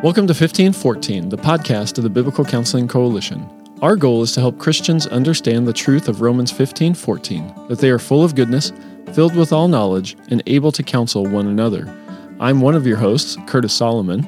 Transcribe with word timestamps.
Welcome 0.00 0.28
to 0.28 0.32
1514, 0.32 1.28
the 1.28 1.36
podcast 1.36 1.98
of 1.98 2.04
the 2.04 2.08
Biblical 2.08 2.44
Counseling 2.44 2.86
Coalition. 2.86 3.44
Our 3.82 3.96
goal 3.96 4.22
is 4.22 4.30
to 4.34 4.40
help 4.40 4.56
Christians 4.56 5.08
understand 5.08 5.66
the 5.66 5.72
truth 5.72 6.06
of 6.06 6.20
Romans 6.20 6.52
15:14, 6.52 7.52
that 7.66 7.80
they 7.80 7.90
are 7.90 7.98
full 7.98 8.22
of 8.22 8.36
goodness, 8.36 8.72
filled 9.12 9.34
with 9.34 9.52
all 9.52 9.66
knowledge, 9.66 10.16
and 10.30 10.40
able 10.46 10.70
to 10.70 10.84
counsel 10.84 11.26
one 11.26 11.48
another. 11.48 11.92
I'm 12.38 12.60
one 12.60 12.76
of 12.76 12.86
your 12.86 12.98
hosts, 12.98 13.36
Curtis 13.48 13.72
Solomon. 13.72 14.24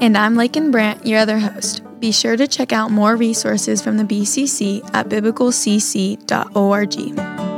And 0.00 0.18
I'm 0.18 0.34
Lakin 0.34 0.72
Brandt, 0.72 1.06
your 1.06 1.20
other 1.20 1.38
host. 1.38 1.82
Be 2.00 2.10
sure 2.10 2.36
to 2.36 2.48
check 2.48 2.72
out 2.72 2.90
more 2.90 3.14
resources 3.14 3.80
from 3.80 3.98
the 3.98 4.04
BCC 4.04 4.82
at 4.92 5.08
biblicalcc.org. 5.08 7.51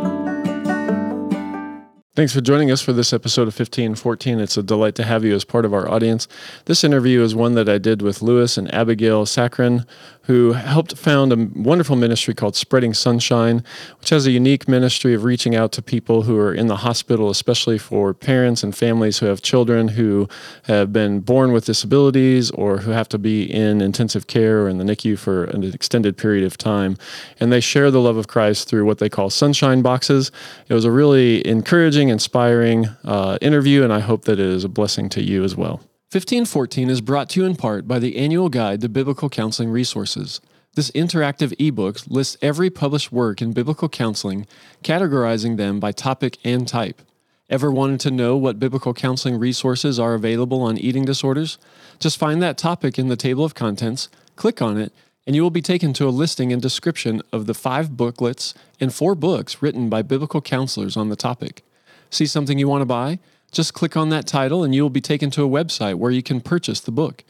Thanks 2.17 2.33
for 2.33 2.41
joining 2.41 2.71
us 2.71 2.81
for 2.81 2.93
this 2.93 3.12
episode 3.12 3.49
of 3.49 3.59
1514. 3.59 4.39
It's 4.39 4.57
a 4.57 4.63
delight 4.63 4.95
to 4.95 5.03
have 5.03 5.25
you 5.25 5.35
as 5.35 5.45
part 5.45 5.64
of 5.64 5.75
our 5.75 5.91
audience. 5.91 6.29
This 6.67 6.85
interview 6.85 7.21
is 7.22 7.35
one 7.35 7.55
that 7.55 7.68
I 7.68 7.79
did 7.79 8.03
with 8.03 8.22
Louis 8.22 8.57
and 8.57 8.72
Abigail 8.72 9.27
Sacran, 9.27 9.85
who 10.25 10.53
helped 10.53 10.96
found 10.96 11.33
a 11.33 11.49
wonderful 11.55 11.96
ministry 11.96 12.35
called 12.35 12.57
Spreading 12.57 12.95
Sunshine, 12.95 13.63
which 14.01 14.11
has 14.11 14.27
a 14.27 14.31
unique 14.31 14.67
ministry 14.67 15.14
of 15.14 15.25
reaching 15.25 15.55
out 15.55 15.73
to 15.73 15.83
people 15.83 16.23
who 16.23 16.39
are 16.39 16.53
in 16.53 16.67
the 16.67 16.77
hospital, 16.77 17.31
especially 17.31 17.79
for 17.79 18.14
parents 18.14 18.63
and 18.63 18.75
families 18.75 19.19
who 19.19 19.27
have 19.27 19.43
children 19.43 19.89
who 19.89 20.29
have 20.64 20.93
been 20.93 21.21
born 21.21 21.53
with 21.53 21.67
disabilities 21.67 22.50
or 22.53 22.79
who 22.79 22.91
have 22.91 23.09
to 23.09 23.19
be 23.19 23.45
in 23.45 23.81
intensive 23.81 24.27
care 24.27 24.63
or 24.63 24.69
in 24.69 24.79
the 24.79 24.85
NICU 24.85 25.19
for 25.19 25.45
an 25.45 25.63
extended 25.64 26.17
period 26.17 26.45
of 26.45 26.57
time. 26.57 26.97
And 27.39 27.53
they 27.53 27.61
share 27.61 27.91
the 27.91 28.00
love 28.00 28.17
of 28.17 28.29
Christ 28.29 28.69
through 28.69 28.86
what 28.86 28.99
they 28.99 29.09
call 29.09 29.31
sunshine 29.31 29.83
boxes. 29.83 30.33
It 30.69 30.75
was 30.75 30.85
a 30.85 30.91
really 30.91 31.47
encouraging, 31.47 32.09
inspiring 32.09 32.86
uh, 33.05 33.39
interview, 33.41 33.83
and 33.84 33.92
I 33.92 34.00
hope 34.00 34.25
that 34.25 34.39
it 34.39 34.47
is 34.47 34.64
a 34.64 34.69
blessing 34.69 35.09
to 35.11 35.22
you 35.22 35.45
as 35.45 35.55
well. 35.55 35.81
1514 36.14 36.91
is 36.91 37.00
brought 37.00 37.28
to 37.28 37.41
you 37.41 37.45
in 37.45 37.56
part 37.56 37.89
by 37.89 37.98
the 37.98 38.17
Annual 38.17 38.48
Guide 38.48 38.81
to 38.83 38.89
Biblical 38.89 39.28
Counseling 39.28 39.69
Resources. 39.69 40.41
This 40.77 40.92
interactive 40.92 41.52
ebook 41.58 42.06
lists 42.06 42.36
every 42.41 42.70
published 42.70 43.11
work 43.11 43.42
in 43.42 43.52
biblical 43.52 43.88
counseling, 43.88 44.47
categorizing 44.84 45.56
them 45.56 45.80
by 45.80 45.91
topic 45.91 46.38
and 46.44 46.69
type. 46.69 47.03
Ever 47.50 47.69
wanted 47.69 47.98
to 47.98 48.12
know 48.12 48.36
what 48.36 48.61
biblical 48.61 48.94
counseling 48.94 49.41
resources 49.41 49.98
are 49.98 50.14
available 50.14 50.62
on 50.62 50.78
eating 50.78 51.05
disorders? 51.05 51.58
Just 51.98 52.16
find 52.16 52.41
that 52.41 52.58
topic 52.58 52.97
in 52.97 53.08
the 53.08 53.16
table 53.16 53.44
of 53.44 53.56
contents, 53.56 54.08
click 54.36 54.62
on 54.62 54.78
it, 54.78 54.92
and 55.27 55.34
you 55.34 55.42
will 55.42 55.50
be 55.50 55.60
taken 55.60 55.92
to 55.94 56.06
a 56.06 56.10
listing 56.10 56.53
and 56.53 56.62
description 56.62 57.22
of 57.33 57.47
the 57.47 57.55
five 57.55 57.97
booklets 57.97 58.55
and 58.78 58.94
four 58.94 59.16
books 59.16 59.60
written 59.60 59.88
by 59.88 60.00
biblical 60.00 60.41
counselors 60.41 60.97
on 60.97 61.08
the 61.08 61.16
topic. 61.16 61.64
See 62.08 62.27
something 62.27 62.56
you 62.56 62.69
want 62.69 62.83
to 62.83 62.86
buy? 62.86 63.19
Just 63.55 63.72
click 63.72 63.97
on 63.97 64.08
that 64.08 64.27
title 64.27 64.64
and 64.64 64.74
you 64.74 64.83
will 64.83 64.91
be 64.91 65.00
taken 65.00 65.30
to 65.30 65.44
a 65.44 65.48
website 65.48 65.94
where 65.94 66.10
you 66.10 66.24
can 66.24 66.41
purchase 66.41 66.80
the 66.80 66.91
book. 66.91 67.22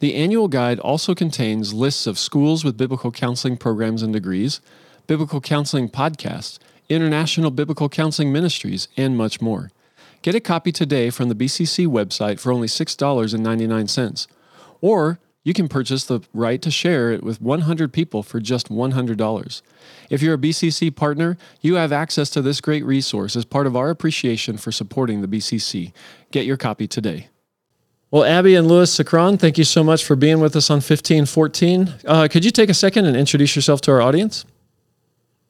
The 0.00 0.14
annual 0.14 0.48
guide 0.48 0.78
also 0.78 1.14
contains 1.14 1.74
lists 1.74 2.06
of 2.06 2.18
schools 2.18 2.64
with 2.64 2.78
biblical 2.78 3.12
counseling 3.12 3.58
programs 3.58 4.02
and 4.02 4.10
degrees, 4.10 4.62
biblical 5.06 5.42
counseling 5.42 5.90
podcasts, 5.90 6.58
international 6.88 7.50
biblical 7.50 7.90
counseling 7.90 8.32
ministries, 8.32 8.88
and 8.96 9.14
much 9.14 9.42
more. 9.42 9.70
Get 10.22 10.34
a 10.34 10.40
copy 10.40 10.72
today 10.72 11.10
from 11.10 11.28
the 11.28 11.34
BCC 11.34 11.86
website 11.86 12.40
for 12.40 12.50
only 12.50 12.66
$6.99. 12.66 14.26
Or 14.80 15.18
you 15.48 15.54
can 15.54 15.66
purchase 15.66 16.04
the 16.04 16.20
right 16.34 16.60
to 16.60 16.70
share 16.70 17.10
it 17.10 17.22
with 17.22 17.40
100 17.40 17.90
people 17.90 18.22
for 18.22 18.38
just 18.38 18.68
$100. 18.68 19.62
If 20.10 20.20
you're 20.20 20.34
a 20.34 20.38
BCC 20.38 20.94
partner, 20.94 21.38
you 21.62 21.76
have 21.76 21.90
access 21.90 22.28
to 22.30 22.42
this 22.42 22.60
great 22.60 22.84
resource 22.84 23.34
as 23.34 23.46
part 23.46 23.66
of 23.66 23.74
our 23.74 23.88
appreciation 23.88 24.58
for 24.58 24.70
supporting 24.70 25.22
the 25.22 25.26
BCC. 25.26 25.94
Get 26.32 26.44
your 26.44 26.58
copy 26.58 26.86
today. 26.86 27.28
Well, 28.10 28.24
Abby 28.24 28.56
and 28.56 28.68
Louis 28.68 28.94
Sacran, 28.94 29.38
thank 29.40 29.56
you 29.56 29.64
so 29.64 29.82
much 29.82 30.04
for 30.04 30.16
being 30.16 30.38
with 30.38 30.54
us 30.54 30.68
on 30.68 30.76
1514. 30.76 31.94
Uh, 32.06 32.28
could 32.30 32.44
you 32.44 32.50
take 32.50 32.68
a 32.68 32.74
second 32.74 33.06
and 33.06 33.16
introduce 33.16 33.56
yourself 33.56 33.80
to 33.82 33.90
our 33.92 34.02
audience? 34.02 34.44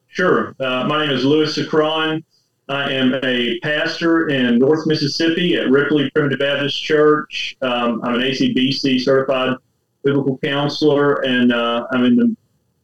Sure. 0.07 0.55
Uh, 0.61 0.85
my 0.87 1.05
name 1.05 1.13
is 1.13 1.25
Louis 1.25 1.53
Sacran. 1.57 2.23
I 2.69 2.93
am 2.93 3.15
a 3.21 3.59
pastor 3.59 4.29
in 4.29 4.59
North 4.59 4.87
Mississippi 4.87 5.57
at 5.57 5.69
Ripley 5.69 6.09
Primitive 6.11 6.39
Baptist 6.39 6.81
Church. 6.81 7.57
Um, 7.61 8.01
I'm 8.01 8.15
an 8.15 8.21
ACBC 8.21 9.01
certified 9.01 9.57
biblical 10.03 10.37
counselor, 10.39 11.25
and 11.25 11.51
uh, 11.51 11.87
I'm 11.91 12.05
in 12.05 12.15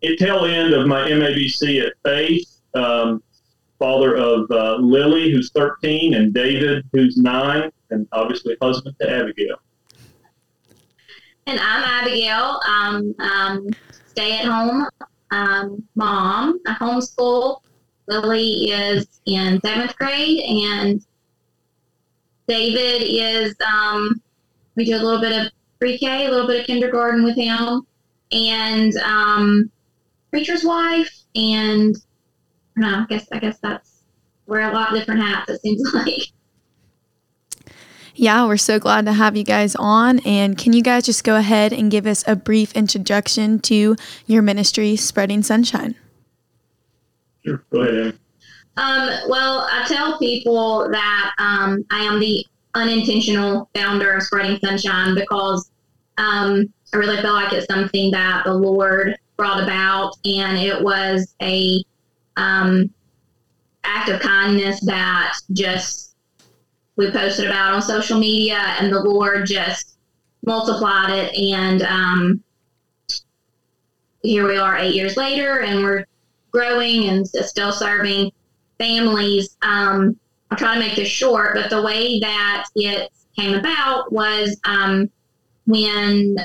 the 0.02 0.16
tail 0.18 0.46
end 0.46 0.74
of 0.74 0.88
my 0.88 1.10
MABC 1.10 1.86
at 1.86 1.94
Faith. 2.04 2.62
Um, 2.74 3.24
father 3.80 4.16
of 4.16 4.50
uh, 4.52 4.76
Lily, 4.78 5.32
who's 5.32 5.52
13, 5.52 6.14
and 6.14 6.34
David, 6.34 6.86
who's 6.94 7.18
nine, 7.18 7.72
and 7.90 8.08
obviously 8.12 8.56
husband 8.62 8.96
to 9.02 9.10
Abigail. 9.10 9.58
And 11.48 11.60
I'm 11.60 11.84
Abigail. 11.84 12.60
Um, 12.68 13.16
um, 13.20 13.70
stay 14.08 14.40
at 14.40 14.46
home 14.46 14.88
um, 15.32 15.84
mom. 15.96 16.60
I 16.68 16.74
homeschool. 16.76 17.62
Lily 18.08 18.70
is 18.70 19.08
in 19.26 19.60
seventh 19.62 19.96
grade, 19.98 20.40
and 20.42 21.04
David 22.48 23.02
is. 23.04 23.56
Um, 23.68 24.22
we 24.76 24.86
do 24.86 24.96
a 24.96 25.02
little 25.02 25.22
bit 25.22 25.46
of 25.46 25.52
pre-K, 25.80 26.26
a 26.26 26.30
little 26.30 26.48
bit 26.48 26.62
of 26.62 26.68
kindergarten 26.68 27.24
with 27.24 27.36
him, 27.36 27.86
and 28.32 28.96
um, 28.98 29.72
preacher's 30.32 30.64
wife, 30.64 31.14
and 31.36 31.96
no, 32.76 32.88
I 32.88 33.06
guess 33.08 33.28
I 33.32 33.40
guess 33.40 33.58
that's 33.60 34.04
wear 34.48 34.70
a 34.70 34.74
lot 34.74 34.92
of 34.92 35.00
different 35.00 35.22
hats. 35.22 35.50
It 35.50 35.62
seems 35.62 35.82
like. 35.94 36.32
Yeah, 38.18 38.46
we're 38.46 38.58
so 38.58 38.80
glad 38.80 39.06
to 39.06 39.14
have 39.14 39.36
you 39.36 39.44
guys 39.44 39.76
on. 39.76 40.20
And 40.20 40.58
can 40.58 40.72
you 40.72 40.82
guys 40.82 41.06
just 41.06 41.26
go 41.26 41.36
ahead 41.36 41.74
and 41.74 41.92
give 41.92 42.08
us 42.08 42.24
a 42.26 42.36
brief 42.36 42.72
introduction 42.74 43.60
to 43.62 43.98
your 44.26 44.42
ministry, 44.42 44.96
Spreading 44.96 45.44
Sunshine? 45.44 45.96
Sure, 47.44 47.62
go 47.72 47.82
ahead. 47.82 48.18
Um, 48.78 49.10
well, 49.30 49.68
I 49.70 49.86
tell 49.88 50.18
people 50.18 50.90
that 50.90 51.34
um, 51.38 51.86
I 51.92 52.04
am 52.04 52.20
the 52.20 52.46
unintentional 52.76 53.70
founder 53.74 54.14
of 54.14 54.24
Spreading 54.24 54.60
Sunshine 54.60 55.16
because 55.16 55.72
um, 56.18 56.72
I 56.94 56.98
really 56.98 57.22
feel 57.22 57.34
like 57.34 57.54
it's 57.54 57.68
something 57.68 58.12
that 58.12 58.44
the 58.46 58.54
Lord 58.54 59.18
brought 59.38 59.64
about, 59.64 60.14
and 60.24 60.58
it 60.58 60.82
was 60.82 61.36
a 61.42 61.84
um, 62.38 62.90
act 63.84 64.10
of 64.10 64.22
kindness 64.22 64.80
that 64.86 65.34
just 65.52 66.16
we 66.96 67.12
posted 67.12 67.48
about 67.48 67.74
on 67.74 67.82
social 67.82 68.20
media, 68.20 68.58
and 68.80 68.92
the 68.92 69.02
Lord 69.02 69.46
just 69.46 69.98
multiplied 70.46 71.12
it, 71.12 71.36
and 71.36 71.82
um, 71.82 72.44
here 74.22 74.48
we 74.48 74.58
are 74.58 74.78
eight 74.78 74.96
years 74.96 75.18
later, 75.18 75.62
and 75.62 75.84
we're 75.84 76.06
growing 76.52 77.10
and 77.10 77.28
still 77.28 77.72
serving 77.72 78.32
families. 78.78 79.58
Um, 79.62 80.18
I'll 80.52 80.58
try 80.58 80.76
to 80.76 80.80
make 80.80 80.96
this 80.96 81.08
short, 81.08 81.56
but 81.56 81.70
the 81.70 81.82
way 81.82 82.20
that 82.20 82.66
it 82.76 83.12
came 83.36 83.54
about 83.56 84.12
was 84.12 84.60
um, 84.64 85.10
when 85.66 86.38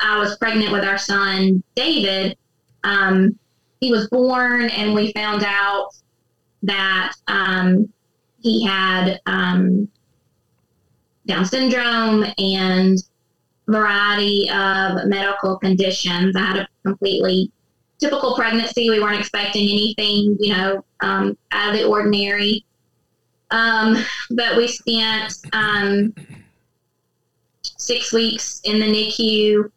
I 0.00 0.18
was 0.18 0.36
pregnant 0.38 0.72
with 0.72 0.84
our 0.84 0.98
son, 0.98 1.62
David. 1.74 2.36
Um, 2.84 3.38
he 3.80 3.90
was 3.90 4.08
born, 4.08 4.70
and 4.70 4.94
we 4.94 5.12
found 5.12 5.44
out 5.44 5.90
that 6.62 7.12
um, 7.28 7.88
he 8.40 8.64
had 8.64 9.20
um, 9.26 9.88
Down 11.26 11.44
syndrome 11.44 12.24
and 12.38 12.98
variety 13.68 14.48
of 14.50 15.06
medical 15.06 15.58
conditions. 15.58 16.34
I 16.34 16.40
had 16.40 16.56
a 16.56 16.68
completely 16.84 17.52
typical 17.98 18.34
pregnancy. 18.34 18.88
We 18.88 19.00
weren't 19.00 19.20
expecting 19.20 19.68
anything, 19.68 20.36
you 20.40 20.54
know, 20.54 20.84
um, 21.00 21.36
out 21.52 21.74
of 21.74 21.80
the 21.80 21.86
ordinary. 21.86 22.64
Um, 23.50 23.96
but 24.30 24.56
we 24.56 24.68
spent 24.68 25.34
um, 25.52 26.14
six 27.62 28.12
weeks 28.12 28.60
in 28.64 28.80
the 28.80 28.86
NICU. 28.86 29.70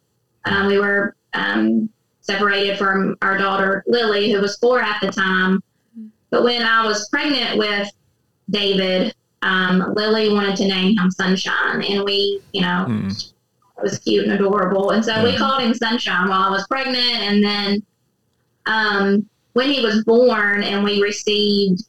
Um, 0.44 0.66
we 0.66 0.78
were 0.78 1.16
um, 1.34 1.88
separated 2.20 2.78
from 2.78 3.16
our 3.22 3.38
daughter 3.38 3.84
Lily, 3.86 4.30
who 4.32 4.40
was 4.40 4.56
four 4.58 4.80
at 4.80 5.00
the 5.00 5.10
time. 5.10 5.62
But 6.30 6.44
when 6.44 6.62
I 6.62 6.86
was 6.86 7.08
pregnant 7.08 7.58
with 7.58 7.88
David, 8.50 9.14
um, 9.42 9.92
Lily 9.94 10.32
wanted 10.32 10.56
to 10.56 10.68
name 10.68 10.96
him 10.96 11.10
Sunshine, 11.10 11.82
and 11.82 12.04
we, 12.04 12.40
you 12.52 12.62
know, 12.62 12.86
mm. 12.88 13.10
it 13.10 13.82
was 13.82 13.98
cute 13.98 14.24
and 14.24 14.32
adorable, 14.32 14.90
and 14.90 15.04
so 15.04 15.22
we 15.24 15.36
called 15.36 15.62
him 15.62 15.74
Sunshine 15.74 16.28
while 16.28 16.42
I 16.42 16.50
was 16.50 16.66
pregnant, 16.68 16.98
and 16.98 17.44
then 17.44 17.82
um, 18.66 19.28
when 19.54 19.70
he 19.70 19.84
was 19.84 20.04
born, 20.04 20.62
and 20.62 20.84
we 20.84 21.02
received 21.02 21.82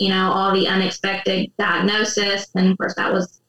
you 0.00 0.08
know, 0.08 0.32
all 0.32 0.52
the 0.52 0.66
unexpected 0.66 1.52
diagnosis. 1.58 2.48
And 2.54 2.72
of 2.72 2.78
course, 2.78 2.94
that 2.94 3.12
was 3.12 3.42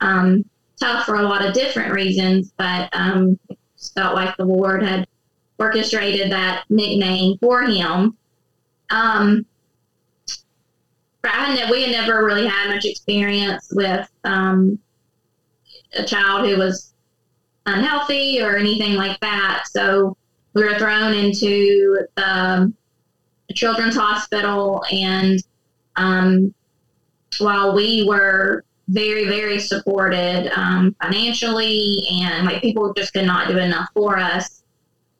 um, 0.00 0.44
tough 0.80 1.04
for 1.04 1.16
a 1.16 1.22
lot 1.22 1.44
of 1.44 1.52
different 1.52 1.92
reasons, 1.92 2.52
but 2.56 2.88
um, 2.92 3.38
felt 3.94 4.14
like 4.14 4.36
the 4.36 4.44
Lord 4.44 4.84
had 4.84 5.08
orchestrated 5.58 6.30
that 6.30 6.64
nickname 6.70 7.38
for 7.38 7.62
him. 7.62 8.16
Um, 8.90 9.44
had, 11.24 11.70
we 11.70 11.82
had 11.82 11.90
never 11.90 12.24
really 12.24 12.46
had 12.46 12.68
much 12.68 12.84
experience 12.84 13.72
with 13.74 14.08
um, 14.22 14.78
a 15.94 16.04
child 16.04 16.48
who 16.48 16.56
was 16.56 16.94
unhealthy 17.66 18.40
or 18.40 18.56
anything 18.56 18.94
like 18.94 19.18
that. 19.20 19.64
So 19.66 20.16
we 20.54 20.62
were 20.62 20.78
thrown 20.78 21.14
into 21.14 21.98
the 22.16 23.54
children's 23.54 23.96
hospital, 23.96 24.84
and 24.92 25.42
um, 25.96 26.54
while 27.38 27.74
we 27.74 28.04
were 28.04 28.64
very, 28.88 29.26
very 29.26 29.58
supported 29.58 30.50
um, 30.56 30.94
financially, 31.02 32.02
and 32.22 32.46
like 32.46 32.62
people 32.62 32.92
just 32.94 33.12
could 33.12 33.26
not 33.26 33.48
do 33.48 33.58
enough 33.58 33.88
for 33.94 34.18
us. 34.18 34.62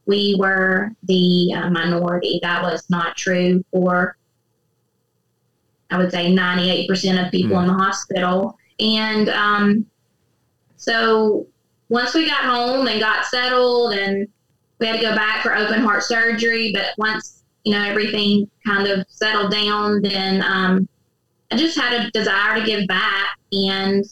We 0.06 0.36
were 0.38 0.92
the 1.02 1.52
uh, 1.54 1.70
minority. 1.70 2.38
That 2.42 2.62
was 2.62 2.88
not 2.88 3.16
true 3.16 3.64
for, 3.72 4.16
I 5.90 5.98
would 5.98 6.12
say, 6.12 6.32
98% 6.32 7.24
of 7.24 7.32
people 7.32 7.56
mm. 7.56 7.62
in 7.62 7.66
the 7.66 7.74
hospital. 7.74 8.56
And 8.78 9.28
um, 9.30 9.86
so 10.76 11.48
once 11.88 12.14
we 12.14 12.26
got 12.26 12.44
home 12.44 12.86
and 12.86 13.00
got 13.00 13.26
settled, 13.26 13.94
and 13.94 14.28
we 14.78 14.86
had 14.86 14.96
to 14.96 15.02
go 15.02 15.14
back 15.14 15.42
for 15.42 15.56
open 15.56 15.80
heart 15.80 16.04
surgery, 16.04 16.72
but 16.72 16.94
once 16.98 17.42
you 17.66 17.72
know 17.72 17.82
everything 17.82 18.48
kind 18.64 18.86
of 18.86 19.04
settled 19.08 19.50
down, 19.50 20.00
then 20.00 20.40
um, 20.42 20.88
I 21.50 21.56
just 21.56 21.76
had 21.76 21.92
a 21.92 22.10
desire 22.12 22.60
to 22.60 22.64
give 22.64 22.86
back. 22.86 23.36
And 23.52 24.04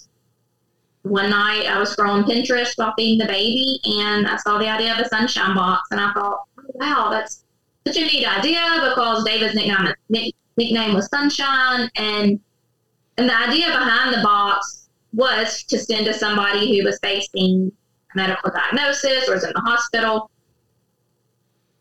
one 1.03 1.31
night 1.31 1.67
I 1.67 1.79
was 1.79 1.95
scrolling 1.95 2.25
Pinterest 2.25 2.73
while 2.75 2.93
feeding 2.99 3.25
the 3.25 3.33
baby, 3.33 3.79
and 3.85 4.27
I 4.27 4.37
saw 4.39 4.59
the 4.59 4.69
idea 4.69 4.93
of 4.93 4.99
a 4.99 5.09
sunshine 5.09 5.55
box, 5.55 5.83
and 5.93 6.01
I 6.01 6.13
thought, 6.13 6.41
wow, 6.75 7.09
that's 7.11 7.45
such 7.87 7.97
a 7.97 8.01
neat 8.01 8.27
idea 8.27 8.89
because 8.89 9.23
David's 9.23 9.55
nickname 9.55 9.95
nickname 10.57 10.95
was 10.95 11.07
Sunshine, 11.07 11.89
and 11.95 12.41
and 13.17 13.29
the 13.29 13.39
idea 13.39 13.67
behind 13.67 14.17
the 14.17 14.23
box 14.23 14.89
was 15.13 15.63
to 15.63 15.79
send 15.79 16.07
to 16.07 16.15
somebody 16.15 16.77
who 16.77 16.85
was 16.85 16.99
facing 17.01 17.71
a 18.15 18.17
medical 18.17 18.51
diagnosis 18.51 19.29
or 19.29 19.35
was 19.35 19.45
in 19.45 19.53
the 19.55 19.61
hospital. 19.61 20.29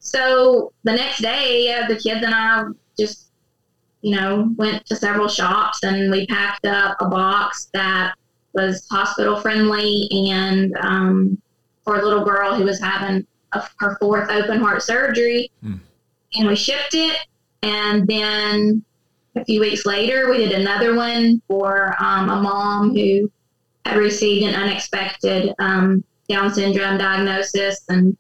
So 0.03 0.71
the 0.83 0.93
next 0.93 1.21
day, 1.21 1.83
the 1.87 1.95
kids 1.95 2.23
and 2.23 2.35
I 2.35 2.65
just 2.99 3.31
you 4.03 4.13
know, 4.13 4.53
went 4.57 4.85
to 4.85 4.95
several 4.97 5.29
shops 5.29 5.81
and 5.83 6.11
we 6.11 6.27
packed 6.27 6.65
up 6.65 6.97
a 6.99 7.07
box 7.07 7.69
that 7.73 8.15
was 8.53 8.85
hospital 8.91 9.39
friendly 9.39 10.07
and 10.11 10.75
um, 10.81 11.41
for 11.83 11.95
a 11.95 12.03
little 12.03 12.23
girl 12.23 12.53
who 12.53 12.65
was 12.65 12.81
having 12.81 13.25
a, 13.53 13.63
her 13.79 13.97
fourth 14.01 14.29
open 14.29 14.59
heart 14.59 14.83
surgery. 14.83 15.49
Mm. 15.63 15.79
And 16.35 16.47
we 16.47 16.55
shipped 16.55 16.93
it. 16.93 17.17
And 17.61 18.05
then 18.05 18.83
a 19.37 19.45
few 19.45 19.61
weeks 19.61 19.85
later, 19.85 20.29
we 20.29 20.37
did 20.37 20.51
another 20.51 20.95
one 20.95 21.41
for 21.47 21.95
um, 22.03 22.29
a 22.29 22.41
mom 22.41 22.93
who 22.93 23.31
had 23.85 23.95
received 23.95 24.45
an 24.45 24.53
unexpected 24.53 25.53
um, 25.59 26.03
Down 26.27 26.53
syndrome 26.53 26.97
diagnosis. 26.97 27.85
And, 27.87 28.17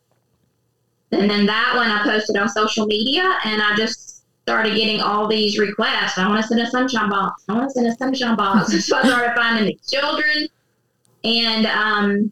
and 1.13 1.29
then 1.29 1.45
that 1.45 1.73
one 1.75 1.89
I 1.89 2.03
posted 2.03 2.37
on 2.37 2.49
social 2.49 2.85
media 2.85 3.37
and 3.45 3.61
I 3.61 3.75
just 3.75 4.23
started 4.43 4.75
getting 4.75 5.01
all 5.01 5.27
these 5.27 5.57
requests. 5.57 6.17
I 6.17 6.27
want 6.27 6.41
to 6.41 6.47
send 6.47 6.61
a 6.61 6.69
sunshine 6.69 7.09
box. 7.09 7.43
I 7.47 7.53
want 7.53 7.69
to 7.69 7.73
send 7.73 7.87
a 7.87 7.95
sunshine 7.95 8.35
box. 8.35 8.85
so 8.85 8.97
I 8.97 9.03
started 9.03 9.33
finding 9.35 9.65
the 9.65 9.79
children. 9.89 10.47
And 11.23 11.65
um, 11.67 12.31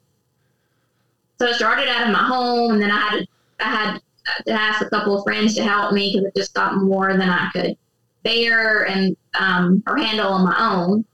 so 1.39 1.47
I 1.47 1.53
started 1.53 1.87
out 1.87 2.07
of 2.07 2.13
my 2.13 2.23
home, 2.23 2.73
and 2.73 2.81
then 2.81 2.91
I 2.91 2.99
had 2.99 3.19
to, 3.19 3.27
I 3.61 3.63
had 3.63 4.01
to 4.45 4.51
ask 4.51 4.81
a 4.81 4.89
couple 4.89 5.17
of 5.17 5.23
friends 5.23 5.55
to 5.55 5.63
help 5.63 5.93
me 5.93 6.11
because 6.11 6.27
it 6.27 6.35
just 6.35 6.53
got 6.53 6.75
more 6.75 7.11
than 7.13 7.29
I 7.29 7.49
could 7.51 7.77
bear 8.23 8.87
and 8.87 9.15
um, 9.39 9.81
or 9.87 9.97
handle 9.97 10.27
on 10.27 10.43
my 10.43 10.55
own. 10.59 11.05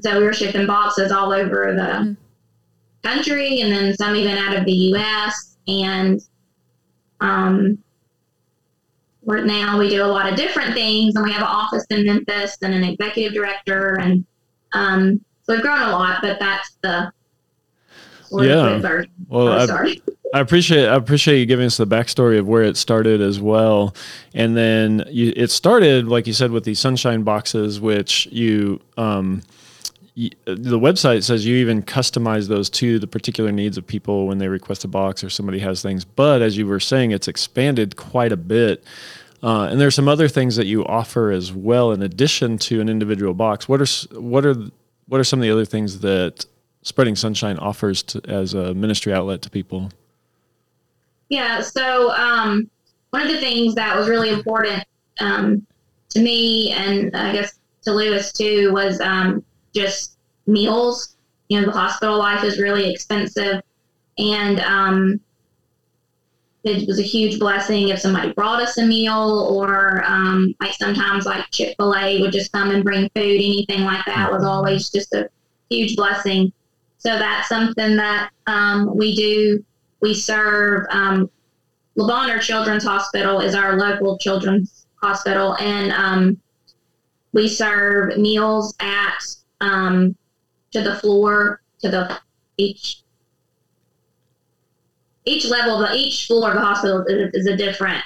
So 0.00 0.18
we 0.18 0.24
were 0.24 0.32
shipping 0.32 0.66
boxes 0.66 1.10
all 1.10 1.32
over 1.32 1.74
the 1.74 1.82
mm-hmm. 1.82 2.12
country, 3.02 3.60
and 3.60 3.72
then 3.72 3.94
some 3.96 4.14
even 4.14 4.38
out 4.38 4.56
of 4.56 4.64
the 4.64 4.72
U.S. 4.72 5.56
And 5.66 6.22
um, 7.20 7.78
where 9.22 9.44
now 9.44 9.78
we 9.78 9.88
do 9.88 10.02
a 10.02 10.06
lot 10.06 10.30
of 10.30 10.36
different 10.36 10.74
things 10.74 11.14
and 11.14 11.24
we 11.24 11.30
have 11.30 11.42
an 11.42 11.48
office 11.48 11.84
in 11.90 12.06
Memphis 12.06 12.56
and 12.62 12.74
an 12.74 12.84
executive 12.84 13.34
director 13.34 13.98
and 14.00 14.24
um, 14.72 15.24
so 15.42 15.54
we've 15.54 15.62
grown 15.62 15.82
a 15.82 15.90
lot, 15.90 16.22
but 16.22 16.38
that's 16.38 16.76
the 16.82 17.12
yeah. 18.32 19.02
Well, 19.28 19.48
I, 19.48 19.96
I, 20.34 20.40
appreciate 20.40 20.86
I 20.86 20.94
appreciate 20.94 21.40
you 21.40 21.46
giving 21.46 21.66
us 21.66 21.76
the 21.76 21.86
backstory 21.86 22.38
of 22.38 22.46
where 22.46 22.62
it 22.62 22.76
started 22.76 23.20
as 23.20 23.40
well, 23.40 23.94
and 24.34 24.56
then 24.56 25.04
you, 25.08 25.32
it 25.36 25.50
started 25.50 26.06
like 26.06 26.26
you 26.28 26.32
said 26.32 26.52
with 26.52 26.64
the 26.64 26.74
sunshine 26.74 27.22
boxes, 27.22 27.80
which 27.80 28.26
you. 28.26 28.80
Um, 28.96 29.42
the 30.16 30.78
website 30.78 31.22
says 31.22 31.46
you 31.46 31.56
even 31.56 31.82
customize 31.82 32.48
those 32.48 32.68
to 32.70 32.98
the 32.98 33.06
particular 33.06 33.52
needs 33.52 33.78
of 33.78 33.86
people 33.86 34.26
when 34.26 34.38
they 34.38 34.48
request 34.48 34.84
a 34.84 34.88
box 34.88 35.22
or 35.22 35.30
somebody 35.30 35.58
has 35.60 35.82
things. 35.82 36.04
But 36.04 36.42
as 36.42 36.56
you 36.56 36.66
were 36.66 36.80
saying, 36.80 37.12
it's 37.12 37.28
expanded 37.28 37.96
quite 37.96 38.32
a 38.32 38.36
bit. 38.36 38.84
Uh, 39.42 39.68
and 39.70 39.80
there's 39.80 39.94
some 39.94 40.08
other 40.08 40.28
things 40.28 40.56
that 40.56 40.66
you 40.66 40.84
offer 40.84 41.30
as 41.30 41.52
well 41.52 41.92
in 41.92 42.02
addition 42.02 42.58
to 42.58 42.80
an 42.80 42.88
individual 42.88 43.32
box. 43.32 43.68
What 43.68 43.80
are 43.80 44.20
what 44.20 44.44
are 44.44 44.56
what 45.06 45.20
are 45.20 45.24
some 45.24 45.38
of 45.38 45.42
the 45.42 45.50
other 45.50 45.64
things 45.64 46.00
that 46.00 46.44
Spreading 46.82 47.16
Sunshine 47.16 47.58
offers 47.58 48.02
to, 48.04 48.22
as 48.28 48.54
a 48.54 48.74
ministry 48.74 49.12
outlet 49.12 49.42
to 49.42 49.50
people? 49.50 49.90
Yeah, 51.28 51.60
so 51.60 52.10
um, 52.12 52.70
one 53.10 53.22
of 53.22 53.28
the 53.28 53.38
things 53.38 53.74
that 53.76 53.96
was 53.96 54.08
really 54.08 54.30
important 54.30 54.84
um, 55.20 55.66
to 56.10 56.20
me, 56.20 56.72
and 56.72 57.14
I 57.16 57.32
guess 57.32 57.58
to 57.82 57.92
Louis 57.92 58.32
too, 58.32 58.72
was 58.72 59.00
um, 59.00 59.44
just 59.74 60.16
meals. 60.46 61.16
You 61.48 61.60
know, 61.60 61.66
the 61.66 61.72
hospital 61.72 62.18
life 62.18 62.44
is 62.44 62.60
really 62.60 62.90
expensive, 62.90 63.62
and 64.18 64.60
um, 64.60 65.20
it 66.62 66.86
was 66.86 66.98
a 66.98 67.02
huge 67.02 67.38
blessing 67.38 67.88
if 67.88 68.00
somebody 68.00 68.32
brought 68.32 68.62
us 68.62 68.78
a 68.78 68.84
meal, 68.84 69.48
or 69.50 70.04
um, 70.04 70.54
like 70.60 70.74
sometimes 70.74 71.26
like 71.26 71.50
Chick 71.50 71.74
Fil 71.78 71.94
A 71.94 72.20
would 72.20 72.32
just 72.32 72.52
come 72.52 72.70
and 72.70 72.84
bring 72.84 73.08
food. 73.14 73.40
Anything 73.40 73.82
like 73.82 74.04
that 74.06 74.30
was 74.30 74.44
always 74.44 74.90
just 74.90 75.12
a 75.14 75.28
huge 75.70 75.96
blessing. 75.96 76.52
So 76.98 77.18
that's 77.18 77.48
something 77.48 77.96
that 77.96 78.30
um, 78.46 78.96
we 78.96 79.14
do. 79.16 79.64
We 80.00 80.14
serve. 80.14 80.86
Um, 80.90 81.30
Le 81.96 82.06
Bonheur 82.06 82.38
Children's 82.38 82.84
Hospital 82.84 83.40
is 83.40 83.54
our 83.54 83.76
local 83.76 84.16
children's 84.18 84.86
hospital, 85.02 85.56
and 85.56 85.92
um, 85.92 86.40
we 87.32 87.48
serve 87.48 88.16
meals 88.16 88.74
at 88.80 89.18
um, 89.60 90.16
to 90.72 90.82
the 90.82 90.96
floor 90.96 91.60
to 91.80 91.88
the 91.88 92.18
each 92.56 93.02
each 95.24 95.46
level 95.46 95.82
of 95.82 95.90
the, 95.90 95.96
each 95.96 96.26
floor 96.26 96.50
of 96.50 96.54
the 96.54 96.60
hospital 96.60 97.04
is, 97.06 97.34
is 97.34 97.46
a 97.46 97.56
different 97.56 98.02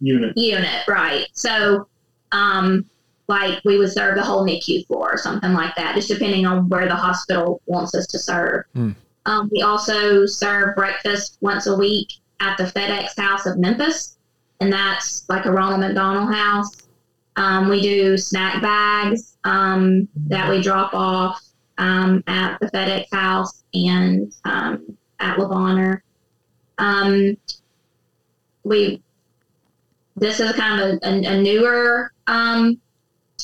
unit. 0.00 0.36
unit 0.36 0.86
right. 0.88 1.26
So 1.32 1.88
um 2.32 2.84
like 3.28 3.60
we 3.64 3.78
would 3.78 3.92
serve 3.92 4.16
the 4.16 4.24
whole 4.24 4.44
NICU 4.44 4.86
floor 4.86 5.12
or 5.12 5.16
something 5.16 5.52
like 5.52 5.74
that 5.76 5.94
just 5.94 6.08
depending 6.08 6.46
on 6.46 6.68
where 6.68 6.88
the 6.88 6.96
hospital 6.96 7.62
wants 7.66 7.94
us 7.94 8.06
to 8.08 8.18
serve. 8.18 8.64
Mm. 8.74 8.94
um, 9.26 9.48
we 9.52 9.62
also 9.62 10.26
serve 10.26 10.74
breakfast 10.74 11.38
once 11.40 11.66
a 11.66 11.76
week 11.76 12.12
at 12.40 12.56
the 12.56 12.64
FedEx 12.64 13.18
house 13.18 13.46
of 13.46 13.58
Memphis 13.58 14.16
and 14.60 14.72
that's 14.72 15.28
like 15.28 15.46
a 15.46 15.52
Ronald 15.52 15.80
McDonald 15.80 16.34
house 16.34 16.76
um, 17.40 17.70
we 17.70 17.80
do 17.80 18.18
snack 18.18 18.60
bags 18.60 19.38
um, 19.44 20.06
that 20.26 20.50
we 20.50 20.60
drop 20.60 20.92
off 20.92 21.40
um, 21.78 22.22
at 22.26 22.60
the 22.60 22.66
FedEx 22.66 23.06
house 23.10 23.64
and 23.72 24.30
um, 24.44 24.94
at 25.20 25.38
Le 25.38 25.48
Bonheur. 25.48 26.02
Um, 26.76 27.38
we 28.62 29.02
this 30.16 30.38
is 30.38 30.52
kind 30.52 30.82
of 30.82 30.98
a, 31.02 31.06
a, 31.06 31.40
newer 31.40 32.12
um, 32.26 32.78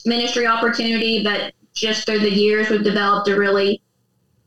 ministry 0.04 0.46
opportunity, 0.46 1.24
but 1.24 1.54
just 1.72 2.04
through 2.04 2.18
the 2.18 2.30
years, 2.30 2.68
we've 2.68 2.84
developed 2.84 3.30
a 3.30 3.38
really 3.38 3.80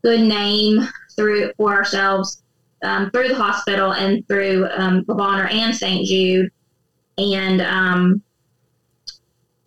good 0.04 0.20
name 0.20 0.86
through 1.16 1.52
for 1.56 1.72
ourselves 1.72 2.44
through 2.82 3.28
the 3.28 3.34
hospital 3.34 3.94
and 3.94 4.26
through 4.28 4.68
um, 4.76 5.04
Le 5.08 5.14
Bonheur 5.16 5.48
and 5.48 5.74
St. 5.74 6.06
Jude. 6.06 6.52
And 7.18 7.60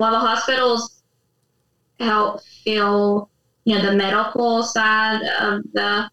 while 0.03 0.11
the 0.11 0.19
hospitals 0.19 1.01
help 1.97 2.41
fill, 2.65 3.29
you 3.63 3.73
know, 3.73 3.89
the 3.89 3.95
medical 3.95 4.61
side 4.61 5.21
of 5.39 5.63
the, 5.71 6.09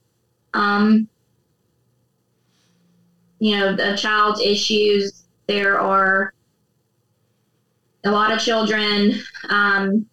um, 0.54 1.08
you 3.40 3.56
know, 3.56 3.74
the 3.74 3.96
child's 3.96 4.40
issues, 4.40 5.24
there 5.48 5.80
are 5.80 6.32
a 8.04 8.10
lot 8.12 8.32
of 8.32 8.38
children 8.38 9.14
um, 9.48 10.06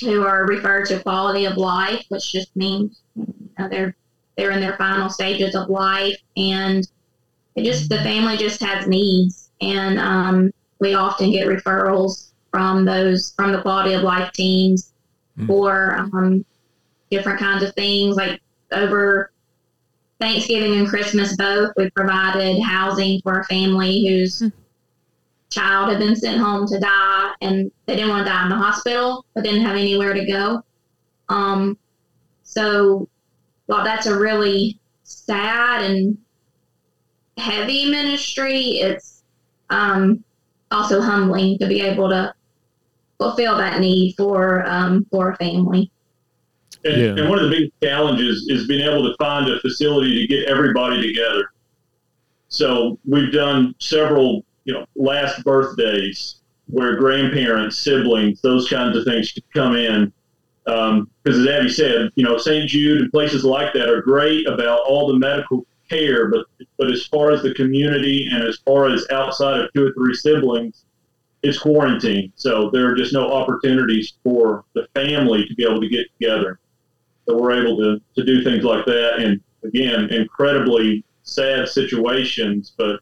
who 0.00 0.24
are 0.24 0.44
referred 0.46 0.86
to 0.86 1.00
quality 1.04 1.44
of 1.44 1.56
life, 1.56 2.04
which 2.08 2.32
just 2.32 2.56
means 2.56 3.00
you 3.14 3.32
know, 3.60 3.68
they're 3.68 3.94
they're 4.36 4.50
in 4.50 4.60
their 4.60 4.76
final 4.76 5.08
stages 5.08 5.54
of 5.54 5.70
life, 5.70 6.18
and 6.36 6.88
it 7.54 7.62
just 7.62 7.88
the 7.88 7.98
family 7.98 8.36
just 8.36 8.60
has 8.60 8.88
needs, 8.88 9.50
and 9.60 10.00
um, 10.00 10.50
we 10.80 10.94
often 10.94 11.30
get 11.30 11.46
referrals 11.46 12.32
from 12.56 12.86
those 12.86 13.34
from 13.36 13.52
the 13.52 13.60
quality 13.60 13.92
of 13.92 14.02
life 14.02 14.32
teams 14.32 14.94
mm. 15.38 15.46
for 15.46 15.94
um, 15.98 16.42
different 17.10 17.38
kinds 17.38 17.62
of 17.62 17.74
things 17.74 18.16
like 18.16 18.40
over 18.72 19.30
Thanksgiving 20.18 20.78
and 20.78 20.88
Christmas 20.88 21.36
both. 21.36 21.72
We 21.76 21.90
provided 21.90 22.62
housing 22.62 23.20
for 23.20 23.40
a 23.40 23.44
family 23.44 24.08
whose 24.08 24.40
mm. 24.40 24.50
child 25.50 25.90
had 25.90 25.98
been 25.98 26.16
sent 26.16 26.40
home 26.40 26.66
to 26.68 26.80
die, 26.80 27.34
and 27.42 27.70
they 27.84 27.94
didn't 27.94 28.08
want 28.08 28.26
to 28.26 28.32
die 28.32 28.44
in 28.44 28.48
the 28.48 28.56
hospital, 28.56 29.26
but 29.34 29.44
didn't 29.44 29.60
have 29.60 29.76
anywhere 29.76 30.14
to 30.14 30.24
go. 30.24 30.64
Um, 31.28 31.76
so, 32.42 33.06
while 33.66 33.84
that's 33.84 34.06
a 34.06 34.18
really 34.18 34.80
sad 35.02 35.84
and 35.84 36.16
heavy 37.36 37.90
ministry, 37.90 38.78
it's 38.78 39.24
um, 39.68 40.24
also 40.70 41.02
humbling 41.02 41.58
to 41.58 41.66
be 41.66 41.82
able 41.82 42.08
to 42.08 42.32
fulfill 43.18 43.56
that 43.56 43.80
need 43.80 44.14
for 44.16 44.66
um, 44.66 45.06
for 45.10 45.30
a 45.30 45.36
family. 45.36 45.90
And, 46.84 47.00
yeah. 47.00 47.22
and 47.22 47.28
one 47.28 47.38
of 47.38 47.50
the 47.50 47.56
big 47.56 47.72
challenges 47.82 48.46
is 48.48 48.66
being 48.66 48.86
able 48.86 49.02
to 49.02 49.16
find 49.18 49.50
a 49.50 49.58
facility 49.60 50.20
to 50.20 50.26
get 50.26 50.48
everybody 50.48 51.02
together. 51.02 51.50
So 52.48 52.98
we've 53.04 53.32
done 53.32 53.74
several, 53.80 54.44
you 54.64 54.74
know, 54.74 54.86
last 54.94 55.42
birthdays 55.44 56.36
where 56.68 56.96
grandparents, 56.96 57.78
siblings, 57.78 58.40
those 58.40 58.68
kinds 58.68 58.96
of 58.96 59.04
things 59.04 59.32
could 59.32 59.44
come 59.52 59.74
in. 59.74 60.12
Because 60.64 60.90
um, 60.90 61.10
as 61.26 61.46
Abby 61.46 61.68
said, 61.68 62.10
you 62.16 62.24
know, 62.24 62.38
St. 62.38 62.68
Jude 62.68 63.02
and 63.02 63.12
places 63.12 63.44
like 63.44 63.72
that 63.74 63.88
are 63.88 64.02
great 64.02 64.46
about 64.48 64.80
all 64.80 65.06
the 65.06 65.18
medical 65.18 65.64
care, 65.88 66.28
but 66.28 66.46
but 66.76 66.90
as 66.90 67.06
far 67.06 67.30
as 67.30 67.42
the 67.42 67.54
community 67.54 68.28
and 68.30 68.42
as 68.42 68.58
far 68.64 68.88
as 68.88 69.06
outside 69.12 69.60
of 69.60 69.72
two 69.72 69.86
or 69.86 69.92
three 69.92 70.14
siblings, 70.14 70.85
it's 71.46 71.58
quarantine. 71.58 72.32
So 72.36 72.70
there 72.70 72.90
are 72.90 72.94
just 72.94 73.12
no 73.12 73.32
opportunities 73.32 74.14
for 74.24 74.64
the 74.74 74.86
family 74.94 75.46
to 75.46 75.54
be 75.54 75.64
able 75.64 75.80
to 75.80 75.88
get 75.88 76.06
together. 76.18 76.58
So 77.26 77.38
we're 77.38 77.62
able 77.62 77.76
to, 77.78 78.00
to 78.16 78.24
do 78.24 78.42
things 78.42 78.64
like 78.64 78.84
that. 78.86 79.18
And 79.18 79.40
again, 79.64 80.10
incredibly 80.10 81.04
sad 81.22 81.68
situations. 81.68 82.72
But 82.76 83.00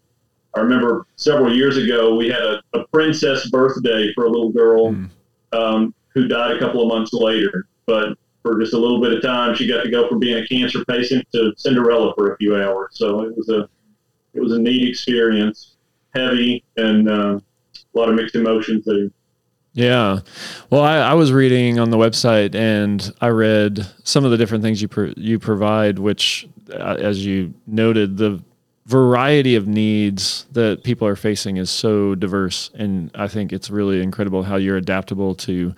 I 0.54 0.60
remember 0.60 1.06
several 1.16 1.54
years 1.54 1.76
ago, 1.76 2.14
we 2.14 2.28
had 2.28 2.42
a, 2.42 2.62
a 2.74 2.86
princess 2.88 3.48
birthday 3.50 4.12
for 4.14 4.26
a 4.26 4.30
little 4.30 4.50
girl 4.50 4.92
mm. 4.92 5.10
um, 5.52 5.94
who 6.08 6.28
died 6.28 6.56
a 6.56 6.58
couple 6.58 6.82
of 6.82 6.88
months 6.88 7.12
later. 7.12 7.66
But 7.86 8.18
for 8.42 8.60
just 8.60 8.74
a 8.74 8.78
little 8.78 9.00
bit 9.00 9.12
of 9.12 9.22
time, 9.22 9.54
she 9.54 9.66
got 9.66 9.82
to 9.82 9.90
go 9.90 10.08
from 10.08 10.18
being 10.18 10.42
a 10.42 10.46
cancer 10.46 10.84
patient 10.84 11.26
to 11.32 11.52
Cinderella 11.56 12.14
for 12.14 12.32
a 12.32 12.36
few 12.36 12.56
hours. 12.56 12.90
So 12.92 13.22
it 13.22 13.36
was 13.36 13.48
a 13.48 13.68
it 14.34 14.40
was 14.40 14.52
a 14.52 14.58
neat 14.58 14.88
experience, 14.88 15.76
heavy 16.14 16.64
and 16.76 17.08
uh, 17.08 17.38
a 17.94 17.98
lot 17.98 18.08
of 18.08 18.14
mixed 18.14 18.34
emotions 18.34 18.84
there. 18.84 19.08
Yeah. 19.72 20.20
Well, 20.70 20.82
I, 20.82 20.98
I, 20.98 21.14
was 21.14 21.32
reading 21.32 21.80
on 21.80 21.90
the 21.90 21.96
website 21.96 22.54
and 22.54 23.12
I 23.20 23.28
read 23.28 23.84
some 24.04 24.24
of 24.24 24.30
the 24.30 24.36
different 24.36 24.62
things 24.62 24.80
you 24.80 24.86
pro- 24.86 25.12
you 25.16 25.40
provide, 25.40 25.98
which, 25.98 26.48
uh, 26.72 26.96
as 27.00 27.26
you 27.26 27.52
noted, 27.66 28.16
the 28.16 28.40
variety 28.86 29.56
of 29.56 29.66
needs 29.66 30.46
that 30.52 30.84
people 30.84 31.08
are 31.08 31.16
facing 31.16 31.56
is 31.56 31.70
so 31.70 32.14
diverse, 32.14 32.70
and 32.74 33.10
I 33.14 33.28
think 33.28 33.52
it's 33.52 33.70
really 33.70 34.02
incredible 34.02 34.42
how 34.42 34.56
you're 34.56 34.76
adaptable 34.76 35.34
to 35.36 35.74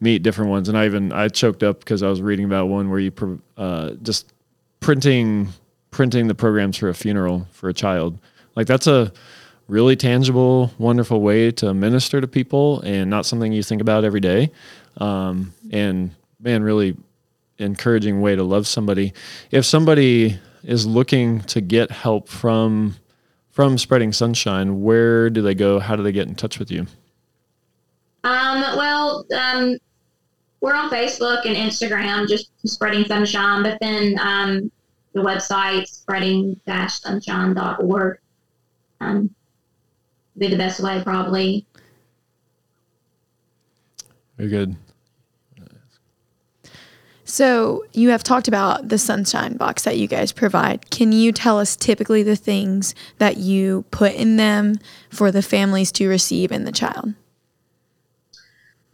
meet 0.00 0.22
different 0.22 0.50
ones. 0.50 0.68
And 0.68 0.76
I 0.76 0.86
even 0.86 1.12
I 1.12 1.28
choked 1.28 1.62
up 1.62 1.80
because 1.80 2.02
I 2.02 2.08
was 2.08 2.20
reading 2.20 2.44
about 2.44 2.66
one 2.66 2.90
where 2.90 3.00
you 3.00 3.10
pro- 3.10 3.40
uh, 3.56 3.92
just 4.02 4.32
printing 4.80 5.48
printing 5.90 6.28
the 6.28 6.34
programs 6.34 6.76
for 6.76 6.88
a 6.88 6.94
funeral 6.94 7.46
for 7.52 7.68
a 7.68 7.74
child. 7.74 8.18
Like 8.54 8.66
that's 8.66 8.86
a 8.86 9.12
really 9.70 9.96
tangible, 9.96 10.72
wonderful 10.78 11.20
way 11.20 11.52
to 11.52 11.72
minister 11.72 12.20
to 12.20 12.26
people 12.26 12.80
and 12.80 13.08
not 13.08 13.24
something 13.24 13.52
you 13.52 13.62
think 13.62 13.80
about 13.80 14.04
every 14.04 14.20
day. 14.20 14.50
Um, 14.98 15.54
and 15.70 16.10
man, 16.40 16.64
really 16.64 16.96
encouraging 17.58 18.20
way 18.20 18.34
to 18.34 18.42
love 18.42 18.66
somebody. 18.66 19.12
If 19.50 19.64
somebody 19.64 20.38
is 20.64 20.86
looking 20.86 21.40
to 21.42 21.60
get 21.60 21.90
help 21.90 22.28
from 22.28 22.96
from 23.50 23.78
spreading 23.78 24.12
sunshine, 24.12 24.82
where 24.82 25.28
do 25.28 25.42
they 25.42 25.54
go? 25.54 25.80
How 25.80 25.96
do 25.96 26.02
they 26.02 26.12
get 26.12 26.28
in 26.28 26.34
touch 26.34 26.58
with 26.58 26.70
you? 26.70 26.86
Um, 28.24 28.60
well, 28.76 29.26
um, 29.36 29.76
we're 30.60 30.74
on 30.74 30.90
Facebook 30.90 31.46
and 31.46 31.56
Instagram, 31.56 32.28
just 32.28 32.50
spreading 32.66 33.06
sunshine, 33.06 33.62
but 33.62 33.78
then 33.80 34.18
um, 34.20 34.70
the 35.14 35.20
website 35.20 35.88
spreading-sunshine.org. 35.88 38.18
Um, 39.00 39.34
be 40.36 40.48
the 40.48 40.56
best 40.56 40.80
way, 40.80 41.02
probably. 41.02 41.66
Very 44.36 44.48
good. 44.48 44.76
So, 47.24 47.84
you 47.92 48.08
have 48.08 48.24
talked 48.24 48.48
about 48.48 48.88
the 48.88 48.98
sunshine 48.98 49.56
box 49.56 49.84
that 49.84 49.96
you 49.96 50.08
guys 50.08 50.32
provide. 50.32 50.90
Can 50.90 51.12
you 51.12 51.30
tell 51.30 51.60
us 51.60 51.76
typically 51.76 52.24
the 52.24 52.34
things 52.34 52.92
that 53.18 53.36
you 53.36 53.84
put 53.92 54.14
in 54.14 54.36
them 54.36 54.80
for 55.10 55.30
the 55.30 55.42
families 55.42 55.92
to 55.92 56.08
receive 56.08 56.50
and 56.50 56.66
the 56.66 56.72
child? 56.72 57.14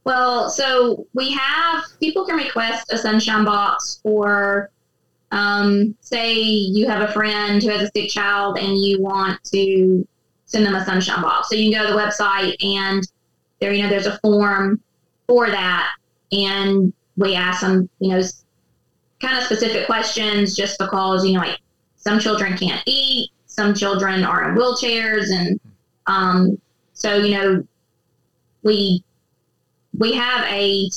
Well, 0.04 0.50
so 0.50 1.06
we 1.14 1.32
have 1.32 1.84
people 1.98 2.26
can 2.26 2.36
request 2.36 2.92
a 2.92 2.98
sunshine 2.98 3.46
box 3.46 4.00
for, 4.02 4.70
um, 5.30 5.96
say, 6.00 6.34
you 6.34 6.86
have 6.88 7.08
a 7.08 7.12
friend 7.12 7.62
who 7.62 7.70
has 7.70 7.82
a 7.82 7.90
sick 7.96 8.10
child 8.10 8.58
and 8.58 8.76
you 8.76 9.00
want 9.00 9.42
to 9.44 10.06
send 10.46 10.64
them 10.64 10.74
a 10.74 10.84
sunshine 10.84 11.22
box. 11.22 11.48
So 11.48 11.56
you 11.56 11.70
can 11.70 11.82
go 11.82 11.86
to 11.86 11.92
the 11.92 11.98
website 11.98 12.56
and 12.64 13.06
there, 13.60 13.72
you 13.72 13.82
know, 13.82 13.88
there's 13.88 14.06
a 14.06 14.18
form 14.18 14.80
for 15.26 15.50
that. 15.50 15.90
And 16.32 16.92
we 17.16 17.34
ask 17.34 17.60
them, 17.60 17.88
you 17.98 18.10
know, 18.10 18.22
kind 19.20 19.36
of 19.36 19.44
specific 19.44 19.86
questions 19.86 20.56
just 20.56 20.78
because, 20.78 21.24
you 21.26 21.32
know, 21.32 21.40
like 21.40 21.58
some 21.96 22.18
children 22.18 22.56
can't 22.56 22.82
eat, 22.86 23.30
some 23.46 23.74
children 23.74 24.24
are 24.24 24.48
in 24.48 24.56
wheelchairs. 24.56 25.30
And 25.30 25.60
um, 26.06 26.60
so, 26.92 27.16
you 27.16 27.36
know, 27.36 27.66
we, 28.62 29.02
we 29.98 30.12
have 30.12 30.44
a 30.44 30.88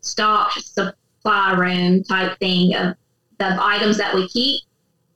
stock 0.00 0.52
supply 0.52 1.52
room 1.52 2.02
type 2.04 2.38
thing 2.38 2.74
of 2.74 2.94
the 3.38 3.56
items 3.60 3.98
that 3.98 4.14
we 4.14 4.26
keep. 4.28 4.62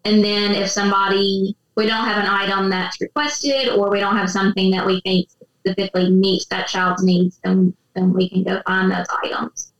And 0.04 0.22
then 0.22 0.52
if 0.52 0.68
somebody 0.70 1.56
we 1.74 1.86
don't 1.86 2.04
have 2.04 2.18
an 2.18 2.28
item 2.28 2.70
that's 2.70 3.00
requested 3.00 3.70
or 3.70 3.90
we 3.90 4.00
don't 4.00 4.16
have 4.16 4.30
something 4.30 4.70
that 4.70 4.86
we 4.86 5.00
think 5.00 5.28
specifically 5.60 6.10
meets 6.10 6.46
that 6.46 6.66
child's 6.66 7.02
needs, 7.02 7.40
then, 7.44 7.74
then 7.94 8.12
we 8.12 8.28
can 8.28 8.42
go 8.42 8.60
find 8.66 8.90
those 8.90 9.06
items. 9.24 9.72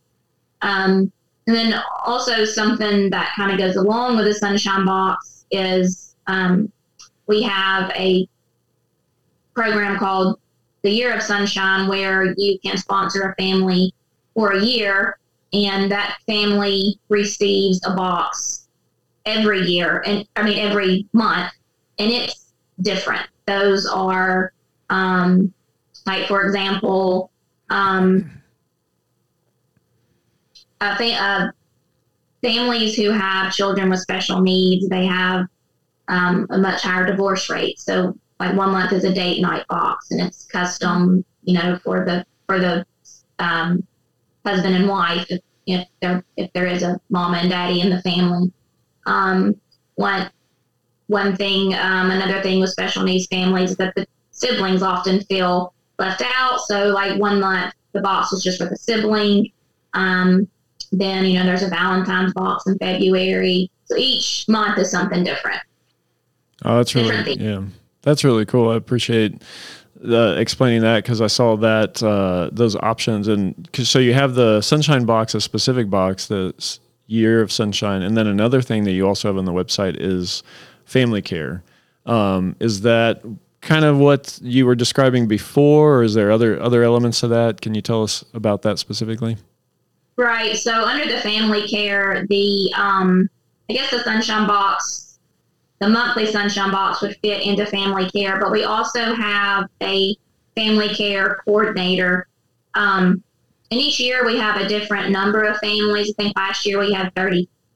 Um, 0.62 1.12
and 1.46 1.56
then 1.56 1.82
also 2.04 2.44
something 2.44 3.10
that 3.10 3.32
kind 3.34 3.50
of 3.50 3.58
goes 3.58 3.76
along 3.76 4.16
with 4.16 4.26
the 4.26 4.34
Sunshine 4.34 4.84
Box 4.86 5.44
is 5.50 6.14
um, 6.26 6.70
we 7.26 7.42
have 7.42 7.90
a 7.90 8.28
program 9.54 9.98
called 9.98 10.38
the 10.82 10.90
Year 10.90 11.14
of 11.14 11.22
Sunshine 11.22 11.88
where 11.88 12.32
you 12.36 12.58
can 12.60 12.76
sponsor 12.76 13.30
a 13.30 13.42
family 13.42 13.92
for 14.34 14.52
a 14.52 14.62
year 14.62 15.18
and 15.52 15.90
that 15.90 16.16
family 16.26 16.98
receives 17.08 17.84
a 17.84 17.94
box 17.94 18.68
every 19.26 19.60
year 19.62 20.02
and 20.06 20.26
I 20.34 20.42
mean 20.42 20.58
every 20.58 21.06
month 21.12 21.52
and 22.02 22.12
it's 22.12 22.52
different. 22.80 23.26
Those 23.46 23.86
are, 23.86 24.52
um, 24.90 25.52
like, 26.06 26.26
for 26.26 26.42
example, 26.42 27.30
um, 27.70 28.30
fa- 30.80 31.14
uh, 31.14 31.50
families 32.42 32.96
who 32.96 33.10
have 33.10 33.52
children 33.54 33.88
with 33.88 34.00
special 34.00 34.40
needs, 34.40 34.88
they 34.88 35.06
have 35.06 35.46
um, 36.08 36.46
a 36.50 36.58
much 36.58 36.82
higher 36.82 37.06
divorce 37.06 37.48
rate. 37.48 37.78
So, 37.78 38.16
like, 38.40 38.56
one 38.56 38.70
month 38.70 38.92
is 38.92 39.04
a 39.04 39.14
date 39.14 39.40
night 39.40 39.66
box, 39.68 40.10
and 40.10 40.20
it's 40.20 40.44
custom, 40.46 41.24
you 41.44 41.54
know, 41.54 41.78
for 41.84 42.04
the 42.04 42.24
for 42.46 42.58
the 42.58 42.84
um, 43.38 43.86
husband 44.44 44.74
and 44.74 44.88
wife 44.88 45.26
if, 45.30 45.40
if 45.66 45.88
there 46.00 46.24
if 46.36 46.52
there 46.52 46.66
is 46.66 46.82
a 46.82 47.00
mama 47.10 47.38
and 47.38 47.50
daddy 47.50 47.80
in 47.80 47.90
the 47.90 48.02
family. 48.02 48.52
Um, 49.06 49.54
one 51.06 51.36
thing, 51.36 51.74
um, 51.74 52.10
another 52.10 52.42
thing 52.42 52.60
with 52.60 52.70
special 52.70 53.02
needs 53.02 53.26
families 53.26 53.72
is 53.72 53.76
that 53.76 53.94
the 53.94 54.06
siblings 54.30 54.82
often 54.82 55.20
feel 55.22 55.74
left 55.98 56.22
out. 56.24 56.60
So, 56.60 56.88
like 56.88 57.18
one 57.20 57.40
month, 57.40 57.74
the 57.92 58.00
box 58.00 58.32
was 58.32 58.42
just 58.42 58.58
for 58.58 58.66
the 58.66 58.76
sibling. 58.76 59.52
Um, 59.94 60.48
then, 60.90 61.24
you 61.24 61.38
know, 61.38 61.44
there's 61.44 61.62
a 61.62 61.68
Valentine's 61.68 62.32
box 62.32 62.66
in 62.66 62.76
February. 62.78 63.70
So 63.86 63.96
each 63.96 64.46
month 64.48 64.78
is 64.78 64.90
something 64.90 65.24
different. 65.24 65.60
Oh, 66.64 66.76
that's 66.76 66.94
really, 66.94 67.34
yeah, 67.34 67.62
that's 68.02 68.24
really 68.24 68.44
cool. 68.44 68.70
I 68.70 68.76
appreciate 68.76 69.42
uh, 70.06 70.34
explaining 70.36 70.82
that 70.82 71.02
because 71.02 71.20
I 71.20 71.26
saw 71.26 71.56
that 71.56 72.02
uh, 72.02 72.50
those 72.52 72.76
options 72.76 73.28
and 73.28 73.68
cause, 73.72 73.88
so 73.88 73.98
you 73.98 74.14
have 74.14 74.34
the 74.34 74.60
sunshine 74.60 75.04
box, 75.04 75.34
a 75.34 75.40
specific 75.40 75.90
box, 75.90 76.26
the 76.26 76.54
year 77.06 77.40
of 77.40 77.50
sunshine, 77.50 78.02
and 78.02 78.16
then 78.16 78.26
another 78.26 78.62
thing 78.62 78.84
that 78.84 78.92
you 78.92 79.06
also 79.06 79.28
have 79.28 79.36
on 79.36 79.44
the 79.44 79.52
website 79.52 79.96
is 79.98 80.42
family 80.92 81.22
care. 81.22 81.64
Um, 82.06 82.54
is 82.60 82.82
that 82.82 83.22
kind 83.62 83.84
of 83.84 83.98
what 83.98 84.38
you 84.42 84.66
were 84.66 84.74
describing 84.74 85.26
before, 85.26 85.98
or 85.98 86.02
is 86.02 86.14
there 86.14 86.30
other 86.30 86.60
other 86.60 86.82
elements 86.82 87.20
to 87.20 87.28
that? 87.28 87.60
Can 87.60 87.74
you 87.74 87.80
tell 87.80 88.02
us 88.02 88.24
about 88.34 88.62
that 88.62 88.78
specifically? 88.78 89.38
Right. 90.16 90.56
So 90.56 90.84
under 90.84 91.06
the 91.06 91.20
family 91.20 91.66
care, 91.66 92.26
the 92.28 92.72
um, 92.76 93.28
I 93.70 93.72
guess 93.72 93.90
the 93.90 94.00
Sunshine 94.00 94.46
Box, 94.46 95.18
the 95.80 95.88
monthly 95.88 96.26
Sunshine 96.26 96.70
Box 96.70 97.00
would 97.00 97.16
fit 97.22 97.42
into 97.46 97.64
family 97.64 98.10
care, 98.10 98.38
but 98.38 98.52
we 98.52 98.64
also 98.64 99.14
have 99.14 99.68
a 99.82 100.14
family 100.54 100.90
care 100.90 101.40
coordinator. 101.44 102.28
Um, 102.74 103.22
and 103.70 103.80
each 103.80 103.98
year 103.98 104.26
we 104.26 104.38
have 104.38 104.60
a 104.60 104.68
different 104.68 105.10
number 105.10 105.44
of 105.44 105.56
families. 105.58 106.10
I 106.10 106.22
think 106.22 106.36
last 106.36 106.66
year 106.66 106.78
we 106.78 106.92
had 106.92 107.14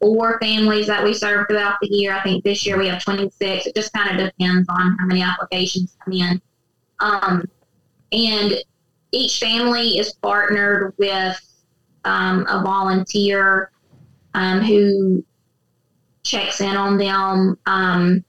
34 0.01 0.39
families 0.41 0.87
that 0.87 1.03
we 1.03 1.15
serve 1.15 1.47
throughout 1.49 1.77
the 1.81 1.89
year. 1.89 2.13
I 2.13 2.23
think 2.23 2.45
this 2.45 2.67
year 2.67 2.79
we 2.79 2.89
have 2.89 3.03
26. 3.03 3.67
It 3.67 3.75
just 3.75 3.93
kind 3.93 4.11
of 4.11 4.27
depends 4.27 4.69
on 4.69 4.97
how 4.99 5.07
many 5.07 5.23
applications 5.23 5.97
come 6.05 6.13
in. 6.13 6.41
Um, 7.01 7.45
and 8.13 8.55
each 9.13 9.39
family 9.39 9.99
is 9.99 10.13
partnered 10.15 10.95
with 10.99 11.41
um, 12.05 12.47
a 12.49 12.63
volunteer 12.63 13.71
um, 14.35 14.61
who 14.61 15.25
checks 16.23 16.61
in 16.61 16.77
on 16.77 16.99
them. 16.99 17.59
Um, 17.67 18.25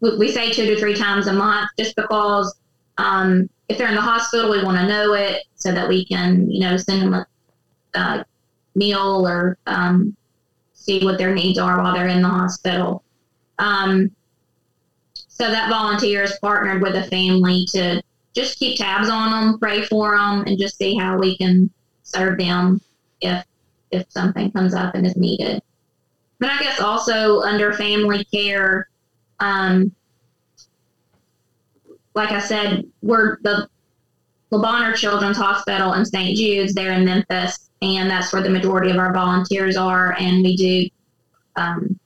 we, 0.00 0.16
we, 0.16 0.32
say 0.32 0.52
two 0.52 0.66
to 0.66 0.78
three 0.78 0.94
times 0.94 1.26
a 1.26 1.32
month 1.32 1.70
just 1.78 1.96
because 1.96 2.54
um, 2.98 3.48
if 3.68 3.78
they're 3.78 3.88
in 3.88 3.94
the 3.94 4.00
hospital, 4.00 4.50
we 4.50 4.62
want 4.62 4.78
to 4.78 4.86
know 4.86 5.14
it 5.14 5.44
so 5.54 5.72
that 5.72 5.88
we 5.88 6.04
can, 6.04 6.50
you 6.50 6.60
know, 6.60 6.76
send 6.76 7.02
them 7.02 7.14
a, 7.14 7.26
a 7.94 8.24
meal 8.74 9.26
or 9.26 9.58
um, 9.66 10.16
see 10.72 11.04
what 11.04 11.18
their 11.18 11.34
needs 11.34 11.58
are 11.58 11.82
while 11.82 11.94
they're 11.94 12.08
in 12.08 12.22
the 12.22 12.28
hospital. 12.28 13.02
Um, 13.58 14.10
so 15.14 15.50
that 15.50 15.68
volunteer 15.68 16.22
is 16.22 16.36
partnered 16.40 16.82
with 16.82 16.94
a 16.94 17.04
family 17.04 17.64
to 17.72 18.02
just 18.34 18.58
keep 18.58 18.78
tabs 18.78 19.08
on 19.08 19.30
them, 19.30 19.58
pray 19.58 19.82
for 19.82 20.16
them, 20.16 20.44
and 20.46 20.58
just 20.58 20.78
see 20.78 20.96
how 20.96 21.18
we 21.18 21.36
can 21.36 21.70
serve 22.02 22.38
them 22.38 22.80
if 23.20 23.44
if 23.90 24.04
something 24.10 24.50
comes 24.52 24.74
up 24.74 24.94
and 24.94 25.06
is 25.06 25.16
needed. 25.16 25.62
But 26.40 26.50
I 26.50 26.58
guess 26.62 26.80
also 26.80 27.40
under 27.40 27.72
family 27.72 28.24
care, 28.24 28.88
um, 29.40 29.92
like 32.14 32.30
I 32.30 32.40
said, 32.40 32.84
we're 33.02 33.38
the 33.42 33.68
Le 34.50 34.58
Bonheur 34.58 34.94
Children's 34.94 35.36
Hospital 35.36 35.92
in 35.94 36.04
St. 36.04 36.36
Jude's 36.36 36.74
there 36.74 36.92
in 36.92 37.04
Memphis, 37.04 37.70
and 37.82 38.10
that's 38.10 38.32
where 38.32 38.42
the 38.42 38.48
majority 38.48 38.90
of 38.90 38.96
our 38.96 39.12
volunteers 39.12 39.76
are. 39.76 40.14
And 40.18 40.42
we 40.42 40.56
do, 40.56 40.88
um, 41.56 41.98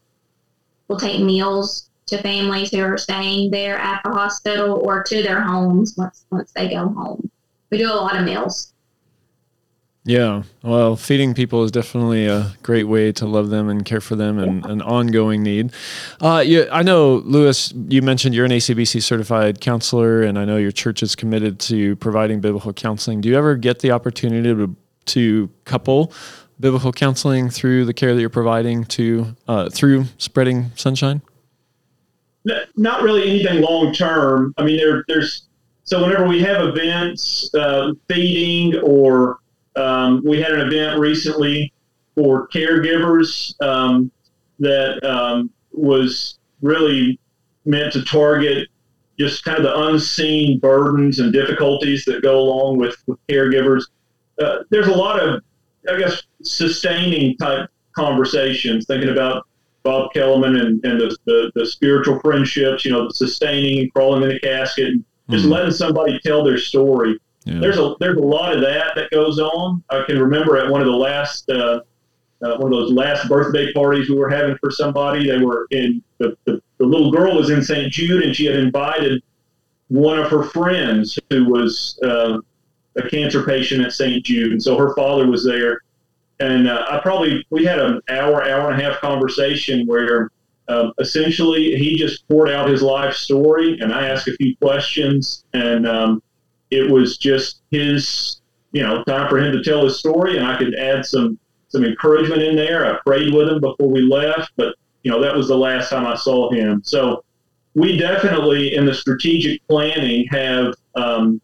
we'll 0.89 0.99
take 0.99 1.23
meals 1.23 1.89
to 2.07 2.21
families 2.21 2.71
who 2.71 2.83
are 2.83 2.99
staying 2.99 3.51
there 3.51 3.79
at 3.79 4.03
the 4.03 4.11
hospital 4.11 4.81
or 4.85 5.03
to 5.05 5.23
their 5.23 5.41
homes 5.41 5.95
once 5.97 6.27
once 6.31 6.53
they 6.53 6.69
go 6.69 6.89
home. 6.89 7.31
We 7.71 7.79
do 7.79 7.91
a 7.91 7.95
lot 7.95 8.17
of 8.17 8.25
meals. 8.25 8.72
Yeah, 10.05 10.43
well, 10.65 10.97
feeding 10.97 11.33
people 11.33 11.63
is 11.63 11.71
definitely 11.71 12.27
a 12.27 12.53
great 12.65 12.85
way 12.85 13.13
to 13.13 13.25
love 13.25 13.51
them 13.51 13.69
and 13.69 13.85
care 13.85 14.01
for 14.01 14.17
them, 14.17 14.41
and 14.41 14.67
an 14.67 14.83
ongoing 14.83 15.45
need. 15.45 15.73
Uh, 16.21 16.43
yeah, 16.45 16.65
I 16.73 16.83
know, 16.83 17.23
Louis. 17.25 17.73
You 17.89 18.03
mentioned 18.03 18.35
you're 18.35 18.45
an 18.45 18.51
ACBC 18.51 19.01
certified 19.01 19.61
counselor, 19.61 20.23
and 20.23 20.41
I 20.41 20.45
know 20.45 20.57
your 20.57 20.73
church 20.73 21.05
is 21.05 21.15
committed 21.15 21.61
to 21.61 21.95
providing 21.97 22.41
biblical 22.41 22.73
counseling. 22.73 23.21
Do 23.21 23.29
you 23.29 23.37
ever 23.37 23.55
get 23.55 23.79
the 23.79 23.93
opportunity 23.93 24.53
to 24.53 24.77
to 25.05 25.51
couple 25.65 26.13
biblical 26.59 26.93
counseling 26.93 27.49
through 27.49 27.85
the 27.85 27.95
care 27.95 28.13
that 28.13 28.21
you're 28.21 28.29
providing 28.29 28.85
to 28.87 29.37
uh, 29.47 29.71
through 29.71 30.07
spreading 30.19 30.73
sunshine? 30.75 31.23
Not 32.77 33.03
really 33.03 33.29
anything 33.29 33.61
long 33.61 33.95
term. 33.95 34.53
I 34.59 34.65
mean, 34.65 34.79
there, 34.79 35.05
there's 35.07 35.47
so 35.85 36.03
whenever 36.03 36.27
we 36.27 36.41
have 36.43 36.67
events, 36.67 37.55
uh, 37.55 37.93
feeding 38.09 38.81
or 38.81 39.39
um, 39.77 40.23
we 40.25 40.41
had 40.41 40.53
an 40.53 40.61
event 40.61 40.99
recently 40.99 41.73
for 42.15 42.49
caregivers 42.49 43.61
um, 43.63 44.11
that 44.59 45.03
um, 45.05 45.51
was 45.73 46.39
really 46.61 47.19
meant 47.65 47.93
to 47.93 48.05
target 48.05 48.69
just 49.19 49.45
kind 49.45 49.59
of 49.59 49.65
the 49.65 49.79
unseen 49.89 50.59
burdens 50.59 51.19
and 51.19 51.33
difficulties 51.33 52.05
that 52.05 52.23
go 52.23 52.39
along 52.39 52.79
with, 52.79 52.97
with 53.07 53.19
caregivers. 53.29 53.85
Uh, 54.43 54.59
there's 54.71 54.89
a 54.89 54.95
lot 54.95 55.21
of, 55.21 55.43
I 55.89 55.99
guess, 55.99 56.23
sustaining 56.43 57.37
type 57.37 57.69
conversations, 57.95 58.87
thinking 58.87 59.11
about 59.11 59.47
Bob 59.83 60.13
Kellemen 60.13 60.57
and, 60.57 60.85
and 60.85 61.01
the, 61.01 61.17
the, 61.25 61.53
the, 61.55 61.67
spiritual 61.67 62.21
friendships, 62.21 62.85
you 62.85 62.93
know, 62.93 63.09
the 63.09 63.15
sustaining 63.15 63.81
and 63.81 63.93
crawling 63.93 64.23
in 64.23 64.29
the 64.31 64.41
casket, 64.41 64.89
and 64.89 65.05
just 65.31 65.45
mm-hmm. 65.45 65.53
letting 65.53 65.73
somebody 65.73 66.19
tell 66.25 66.45
their 66.45 66.59
story. 66.59 67.19
There's 67.45 67.79
a 67.79 67.95
there's 67.99 68.17
a 68.17 68.21
lot 68.21 68.55
of 68.55 68.61
that 68.61 68.95
that 68.95 69.11
goes 69.11 69.39
on. 69.39 69.83
I 69.91 70.05
can 70.07 70.19
remember 70.19 70.57
at 70.57 70.71
one 70.71 70.81
of 70.81 70.87
the 70.87 70.97
last 70.97 71.49
uh, 71.51 71.81
uh, 72.43 72.57
one 72.57 72.73
of 72.73 72.79
those 72.79 72.93
last 72.93 73.29
birthday 73.29 73.73
parties 73.73 74.09
we 74.09 74.17
were 74.17 74.29
having 74.29 74.57
for 74.59 74.71
somebody. 74.71 75.29
They 75.29 75.39
were 75.39 75.67
in 75.71 76.03
the, 76.19 76.37
the, 76.45 76.61
the 76.79 76.87
little 76.87 77.11
girl 77.11 77.37
was 77.37 77.51
in 77.51 77.63
St. 77.63 77.93
Jude 77.93 78.23
and 78.23 78.35
she 78.35 78.47
had 78.47 78.57
invited 78.57 79.23
one 79.89 80.19
of 80.19 80.31
her 80.31 80.45
friends 80.45 81.19
who 81.31 81.45
was 81.45 81.99
uh, 82.03 82.39
a 82.97 83.09
cancer 83.09 83.45
patient 83.45 83.85
at 83.85 83.93
St. 83.93 84.25
Jude, 84.25 84.53
and 84.53 84.63
so 84.63 84.77
her 84.77 84.95
father 84.95 85.27
was 85.27 85.45
there. 85.45 85.81
And 86.41 86.69
uh, 86.69 86.87
I 86.91 86.99
probably 86.99 87.47
we 87.51 87.65
had 87.65 87.79
an 87.79 88.01
hour 88.09 88.43
hour 88.45 88.71
and 88.71 88.81
a 88.81 88.85
half 88.85 89.01
conversation 89.01 89.87
where. 89.87 90.31
Um, 90.69 90.93
essentially, 91.01 91.75
he 91.75 91.97
just 91.97 92.27
poured 92.29 92.49
out 92.49 92.71
his 92.71 92.83
life 92.83 93.15
story, 93.15 93.81
and 93.81 93.93
I 93.93 94.07
asked 94.07 94.29
a 94.29 94.33
few 94.35 94.57
questions, 94.57 95.45
and 95.53 95.89
um, 95.89 96.23
it 96.73 96.91
was 96.91 97.19
just 97.19 97.61
his, 97.71 98.41
you 98.73 98.83
know, 98.83 99.05
time 99.05 99.29
for 99.29 99.39
him 99.39 99.53
to 99.53 99.63
tell 99.63 99.85
his 99.85 99.99
story, 99.99 100.39
and 100.39 100.47
I 100.47 100.57
could 100.57 100.75
add 100.75 101.05
some 101.05 101.39
some 101.69 101.85
encouragement 101.85 102.43
in 102.43 102.57
there. 102.57 102.87
I 102.87 102.99
prayed 103.05 103.33
with 103.33 103.49
him 103.49 103.61
before 103.61 103.89
we 103.89 104.03
left, 104.03 104.53
but 104.57 104.75
you 105.03 105.11
know 105.11 105.21
that 105.21 105.37
was 105.37 105.49
the 105.49 105.57
last 105.57 105.91
time 105.91 106.07
I 106.07 106.17
saw 106.17 106.51
him. 106.51 106.83
So 106.85 107.25
we 107.75 107.97
definitely, 107.97 108.75
in 108.75 108.85
the 108.87 108.95
strategic 108.95 109.67
planning, 109.69 110.27
have 110.31 110.75
um, 110.95 111.41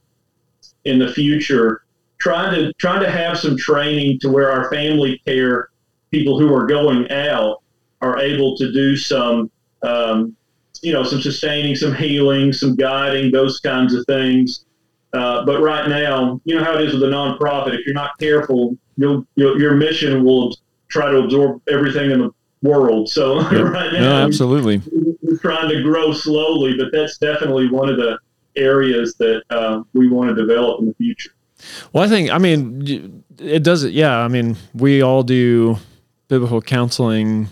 in 0.84 0.98
the 0.98 1.12
future 1.12 1.82
trying 2.18 2.54
to 2.54 2.72
trying 2.74 3.00
to 3.00 3.10
have 3.10 3.38
some 3.38 3.56
training 3.56 4.18
to 4.20 4.30
where 4.30 4.50
our 4.50 4.70
family 4.70 5.20
care 5.26 5.68
people 6.10 6.38
who 6.38 6.54
are 6.54 6.66
going 6.66 7.10
out 7.10 7.62
are 8.00 8.18
able 8.18 8.56
to 8.56 8.72
do 8.72 8.96
some 8.96 9.50
um, 9.82 10.34
you 10.82 10.92
know 10.92 11.04
some 11.04 11.20
sustaining 11.20 11.76
some 11.76 11.94
healing 11.94 12.52
some 12.52 12.74
guiding 12.74 13.30
those 13.30 13.60
kinds 13.60 13.94
of 13.94 14.04
things 14.06 14.64
uh, 15.18 15.44
but 15.44 15.60
right 15.60 15.88
now, 15.88 16.40
you 16.44 16.54
know 16.56 16.64
how 16.64 16.74
it 16.74 16.82
is 16.82 16.94
with 16.94 17.02
a 17.02 17.06
nonprofit. 17.06 17.74
If 17.78 17.86
you're 17.86 17.94
not 17.94 18.18
careful, 18.18 18.76
you'll, 18.96 19.26
you'll 19.36 19.60
your 19.60 19.74
mission 19.74 20.24
will 20.24 20.56
try 20.88 21.10
to 21.10 21.18
absorb 21.18 21.62
everything 21.68 22.10
in 22.10 22.20
the 22.20 22.30
world. 22.62 23.08
So 23.08 23.40
yep. 23.50 23.64
right 23.64 23.92
now, 23.92 24.00
no, 24.00 24.26
absolutely, 24.26 24.82
we're 25.22 25.38
trying 25.38 25.68
to 25.70 25.82
grow 25.82 26.12
slowly, 26.12 26.76
but 26.76 26.88
that's 26.92 27.18
definitely 27.18 27.68
one 27.68 27.88
of 27.88 27.96
the 27.96 28.18
areas 28.56 29.14
that 29.14 29.42
uh, 29.50 29.82
we 29.94 30.08
want 30.08 30.34
to 30.34 30.34
develop 30.34 30.80
in 30.80 30.86
the 30.86 30.94
future. 30.94 31.30
Well, 31.92 32.04
I 32.04 32.08
think, 32.08 32.30
I 32.30 32.38
mean, 32.38 33.24
it 33.38 33.62
does 33.62 33.84
it. 33.84 33.92
Yeah, 33.92 34.18
I 34.18 34.28
mean, 34.28 34.56
we 34.74 35.02
all 35.02 35.22
do 35.22 35.78
biblical 36.28 36.60
counseling 36.60 37.48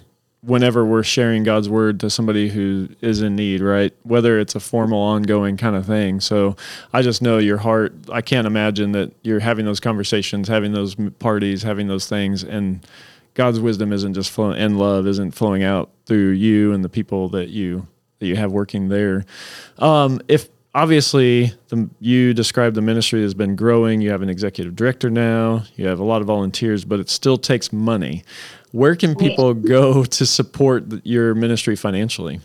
whenever 0.46 0.86
we're 0.86 1.02
sharing 1.02 1.42
God's 1.42 1.68
word 1.68 1.98
to 2.00 2.08
somebody 2.08 2.48
who 2.48 2.88
is 3.00 3.20
in 3.20 3.34
need, 3.34 3.60
right? 3.60 3.92
Whether 4.04 4.38
it's 4.38 4.54
a 4.54 4.60
formal, 4.60 5.00
ongoing 5.00 5.56
kind 5.56 5.74
of 5.74 5.86
thing. 5.86 6.20
So 6.20 6.56
I 6.92 7.02
just 7.02 7.20
know 7.20 7.38
your 7.38 7.58
heart. 7.58 7.92
I 8.12 8.20
can't 8.20 8.46
imagine 8.46 8.92
that 8.92 9.12
you're 9.22 9.40
having 9.40 9.64
those 9.64 9.80
conversations, 9.80 10.46
having 10.46 10.72
those 10.72 10.94
parties, 11.18 11.62
having 11.62 11.88
those 11.88 12.06
things, 12.06 12.44
and 12.44 12.86
God's 13.34 13.60
wisdom 13.60 13.92
isn't 13.92 14.14
just 14.14 14.30
flowing, 14.30 14.56
and 14.58 14.78
love 14.78 15.06
isn't 15.06 15.32
flowing 15.32 15.62
out 15.62 15.90
through 16.06 16.30
you 16.30 16.72
and 16.72 16.82
the 16.82 16.88
people 16.88 17.28
that 17.30 17.48
you 17.48 17.86
that 18.18 18.26
you 18.26 18.36
have 18.36 18.50
working 18.50 18.88
there. 18.88 19.26
Um, 19.78 20.20
if 20.26 20.48
obviously 20.76 21.52
the, 21.68 21.90
you 21.98 22.32
described 22.32 22.76
the 22.76 22.82
ministry 22.82 23.22
has 23.22 23.34
been 23.34 23.56
growing 23.56 24.00
you 24.00 24.10
have 24.10 24.22
an 24.22 24.28
executive 24.28 24.76
director 24.76 25.10
now 25.10 25.64
you 25.74 25.86
have 25.86 25.98
a 25.98 26.04
lot 26.04 26.20
of 26.20 26.28
volunteers 26.28 26.84
but 26.84 27.00
it 27.00 27.10
still 27.10 27.36
takes 27.36 27.72
money 27.72 28.22
where 28.76 28.94
can 28.94 29.14
people 29.14 29.54
go 29.54 30.04
to 30.04 30.26
support 30.26 30.84
your 31.02 31.34
ministry 31.34 31.76
financially? 31.76 32.40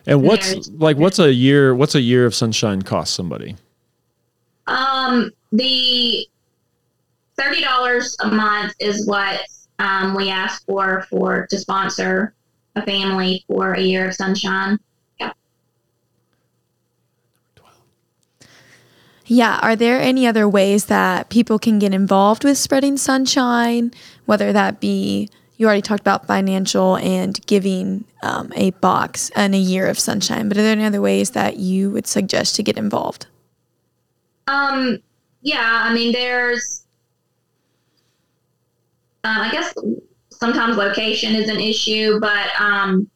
And 0.07 0.23
what's 0.23 0.69
like 0.69 0.97
what's 0.97 1.19
a 1.19 1.31
year 1.31 1.75
what's 1.75 1.93
a 1.93 2.01
year 2.01 2.25
of 2.25 2.33
sunshine 2.33 2.81
cost 2.81 3.13
somebody? 3.13 3.55
Um 4.65 5.29
the 5.51 6.27
thirty 7.37 7.61
dollars 7.61 8.17
a 8.21 8.27
month 8.27 8.73
is 8.79 9.07
what 9.07 9.41
um, 9.79 10.15
we 10.15 10.29
ask 10.29 10.65
for 10.65 11.05
for 11.09 11.47
to 11.47 11.57
sponsor 11.57 12.33
a 12.75 12.83
family 12.83 13.43
for 13.47 13.73
a 13.73 13.81
year 13.81 14.09
of 14.09 14.15
sunshine. 14.15 14.79
Yeah. 19.27 19.57
Are 19.61 19.75
there 19.75 19.99
any 19.99 20.27
other 20.27 20.47
ways 20.47 20.85
that 20.85 21.29
people 21.29 21.57
can 21.57 21.79
get 21.79 21.93
involved 21.93 22.43
with 22.43 22.59
spreading 22.59 22.95
sunshine, 22.95 23.91
whether 24.25 24.53
that 24.53 24.79
be 24.79 25.29
you 25.57 25.65
already 25.65 25.81
talked 25.81 26.01
about 26.01 26.27
financial 26.27 26.97
and 26.97 27.43
giving 27.47 28.05
um, 28.21 28.51
a 28.55 28.71
box 28.71 29.31
and 29.35 29.55
a 29.55 29.57
year 29.57 29.87
of 29.87 29.97
sunshine, 29.97 30.49
but 30.49 30.57
are 30.57 30.61
there 30.61 30.73
any 30.73 30.83
other 30.83 31.01
ways 31.01 31.31
that 31.31 31.57
you 31.57 31.89
would 31.91 32.07
suggest 32.07 32.55
to 32.55 32.63
get 32.63 32.77
involved? 32.77 33.27
Um, 34.47 34.99
yeah, 35.41 35.83
I 35.85 35.93
mean, 35.93 36.11
there's, 36.11 36.84
um, 39.25 39.41
I 39.41 39.49
guess 39.51 39.73
sometimes 40.29 40.77
location 40.77 41.33
is 41.33 41.49
an 41.49 41.59
issue, 41.59 42.19
but 42.19 42.47
um, 42.59 43.09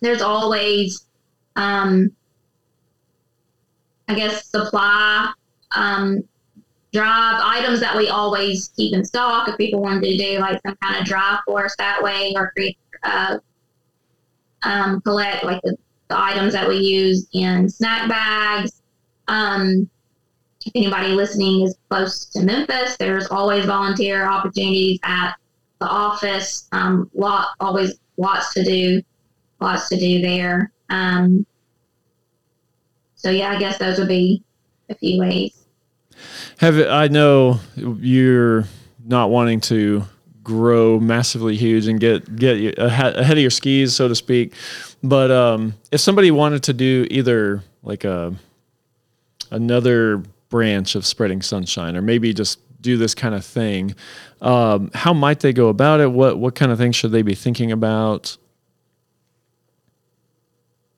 there's 0.00 0.22
always, 0.22 1.04
um, 1.56 2.12
I 4.06 4.14
guess, 4.14 4.46
supply 4.46 5.32
um, 5.72 6.22
drive 6.92 7.40
items 7.44 7.80
that 7.80 7.96
we 7.96 8.08
always 8.08 8.70
keep 8.76 8.94
in 8.94 9.04
stock 9.04 9.48
if 9.48 9.56
people 9.58 9.82
wanted 9.82 10.02
to 10.02 10.16
do 10.16 10.38
like 10.38 10.60
some 10.64 10.76
kind 10.76 11.00
of 11.00 11.04
drive 11.04 11.40
for 11.44 11.64
us 11.64 11.74
that 11.76 12.00
way 12.00 12.32
or 12.36 12.52
create, 12.52 12.78
uh, 13.02 13.38
um, 14.62 15.00
collect 15.00 15.42
like 15.42 15.60
the, 15.62 15.76
the, 16.06 16.16
items 16.16 16.52
that 16.52 16.68
we 16.68 16.76
use 16.76 17.26
in 17.32 17.68
snack 17.68 18.08
bags. 18.08 18.80
Um, 19.26 19.90
anybody 20.74 21.08
listening 21.08 21.62
is 21.62 21.76
close 21.88 22.26
to 22.26 22.42
Memphis, 22.42 22.96
there's 22.98 23.26
always 23.28 23.66
volunteer 23.66 24.26
opportunities 24.26 24.98
at 25.04 25.34
the 25.80 25.86
office. 25.86 26.68
Um, 26.72 27.10
lot 27.14 27.48
always 27.60 27.98
lots 28.16 28.54
to 28.54 28.64
do, 28.64 29.02
lots 29.60 29.88
to 29.88 29.96
do 29.98 30.20
there. 30.20 30.72
Um, 30.88 31.46
so 33.14 33.30
yeah, 33.30 33.50
I 33.50 33.58
guess 33.58 33.78
those 33.78 33.98
would 33.98 34.08
be 34.08 34.42
a 34.88 34.94
few 34.94 35.20
ways. 35.20 35.52
Have 36.58 36.78
I 36.78 37.08
know 37.08 37.60
you're 37.76 38.64
not 39.04 39.30
wanting 39.30 39.60
to 39.62 40.04
grow 40.42 41.00
massively 41.00 41.56
huge 41.56 41.88
and 41.88 41.98
get 41.98 42.36
get 42.36 42.78
ahead 42.78 43.16
of 43.16 43.38
your 43.38 43.50
skis, 43.50 43.94
so 43.94 44.08
to 44.08 44.14
speak. 44.14 44.54
But 45.02 45.30
um, 45.30 45.74
if 45.90 46.00
somebody 46.00 46.30
wanted 46.30 46.62
to 46.64 46.72
do 46.72 47.06
either 47.10 47.62
like 47.82 48.04
a 48.04 48.34
another 49.50 50.22
branch 50.56 50.94
of 50.94 51.04
spreading 51.04 51.42
sunshine, 51.42 51.94
or 51.94 52.00
maybe 52.00 52.32
just 52.32 52.60
do 52.80 52.96
this 52.96 53.14
kind 53.14 53.34
of 53.34 53.44
thing, 53.44 53.94
um, 54.40 54.90
how 54.94 55.12
might 55.12 55.40
they 55.40 55.52
go 55.52 55.68
about 55.68 56.00
it? 56.00 56.10
What 56.10 56.38
what 56.38 56.54
kind 56.54 56.72
of 56.72 56.78
things 56.78 56.96
should 56.96 57.12
they 57.12 57.20
be 57.20 57.34
thinking 57.34 57.72
about? 57.72 58.38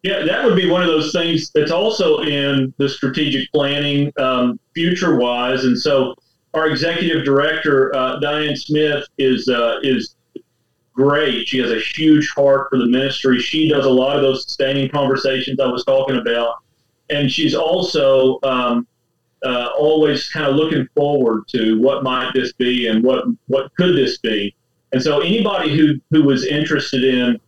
Yeah, 0.04 0.22
that 0.24 0.44
would 0.44 0.54
be 0.54 0.70
one 0.70 0.82
of 0.82 0.86
those 0.86 1.10
things 1.10 1.50
that's 1.52 1.72
also 1.72 2.20
in 2.20 2.72
the 2.76 2.88
strategic 2.88 3.50
planning 3.50 4.12
um, 4.16 4.60
future 4.74 5.16
wise. 5.16 5.64
And 5.64 5.76
so 5.76 6.14
our 6.54 6.68
executive 6.68 7.24
director, 7.24 7.92
uh, 7.96 8.20
Diane 8.20 8.54
Smith, 8.54 9.04
is 9.18 9.48
uh, 9.48 9.80
is 9.82 10.14
great. 10.92 11.48
She 11.48 11.58
has 11.58 11.72
a 11.72 11.80
huge 11.80 12.30
heart 12.36 12.68
for 12.70 12.78
the 12.78 12.86
ministry. 12.86 13.40
She 13.40 13.68
does 13.68 13.86
a 13.86 13.90
lot 13.90 14.14
of 14.14 14.22
those 14.22 14.44
sustaining 14.44 14.88
conversations 14.88 15.58
I 15.58 15.66
was 15.66 15.84
talking 15.84 16.16
about. 16.16 16.62
And 17.10 17.28
she's 17.28 17.56
also 17.56 18.38
um, 18.44 18.86
uh, 19.44 19.70
always 19.78 20.28
kind 20.30 20.46
of 20.46 20.56
looking 20.56 20.88
forward 20.94 21.46
to 21.48 21.80
what 21.80 22.02
might 22.02 22.32
this 22.34 22.52
be 22.52 22.88
and 22.88 23.04
what, 23.04 23.24
what 23.46 23.74
could 23.76 23.96
this 23.96 24.18
be. 24.18 24.54
And 24.92 25.02
so 25.02 25.20
anybody 25.20 25.76
who, 25.76 26.00
who 26.10 26.24
was 26.24 26.44
interested 26.46 27.04
in 27.04 27.38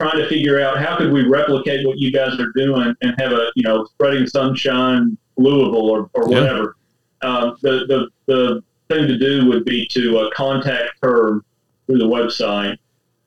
trying 0.00 0.16
to 0.16 0.28
figure 0.28 0.60
out 0.60 0.78
how 0.78 0.96
could 0.96 1.12
we 1.12 1.26
replicate 1.26 1.86
what 1.86 1.98
you 1.98 2.10
guys 2.10 2.38
are 2.40 2.52
doing 2.56 2.94
and 3.02 3.14
have 3.20 3.32
a 3.32 3.50
you 3.54 3.62
know 3.62 3.84
spreading 3.84 4.26
sunshine 4.26 5.16
Louisville 5.36 5.90
or, 5.90 6.10
or 6.14 6.30
yeah. 6.30 6.40
whatever. 6.40 6.76
Um, 7.22 7.56
the, 7.60 7.84
the 7.86 8.08
the 8.26 8.62
thing 8.88 9.06
to 9.06 9.18
do 9.18 9.46
would 9.48 9.64
be 9.64 9.86
to 9.88 10.18
uh, 10.18 10.30
contact 10.30 10.92
her 11.02 11.40
through 11.86 11.98
the 11.98 12.06
website 12.06 12.78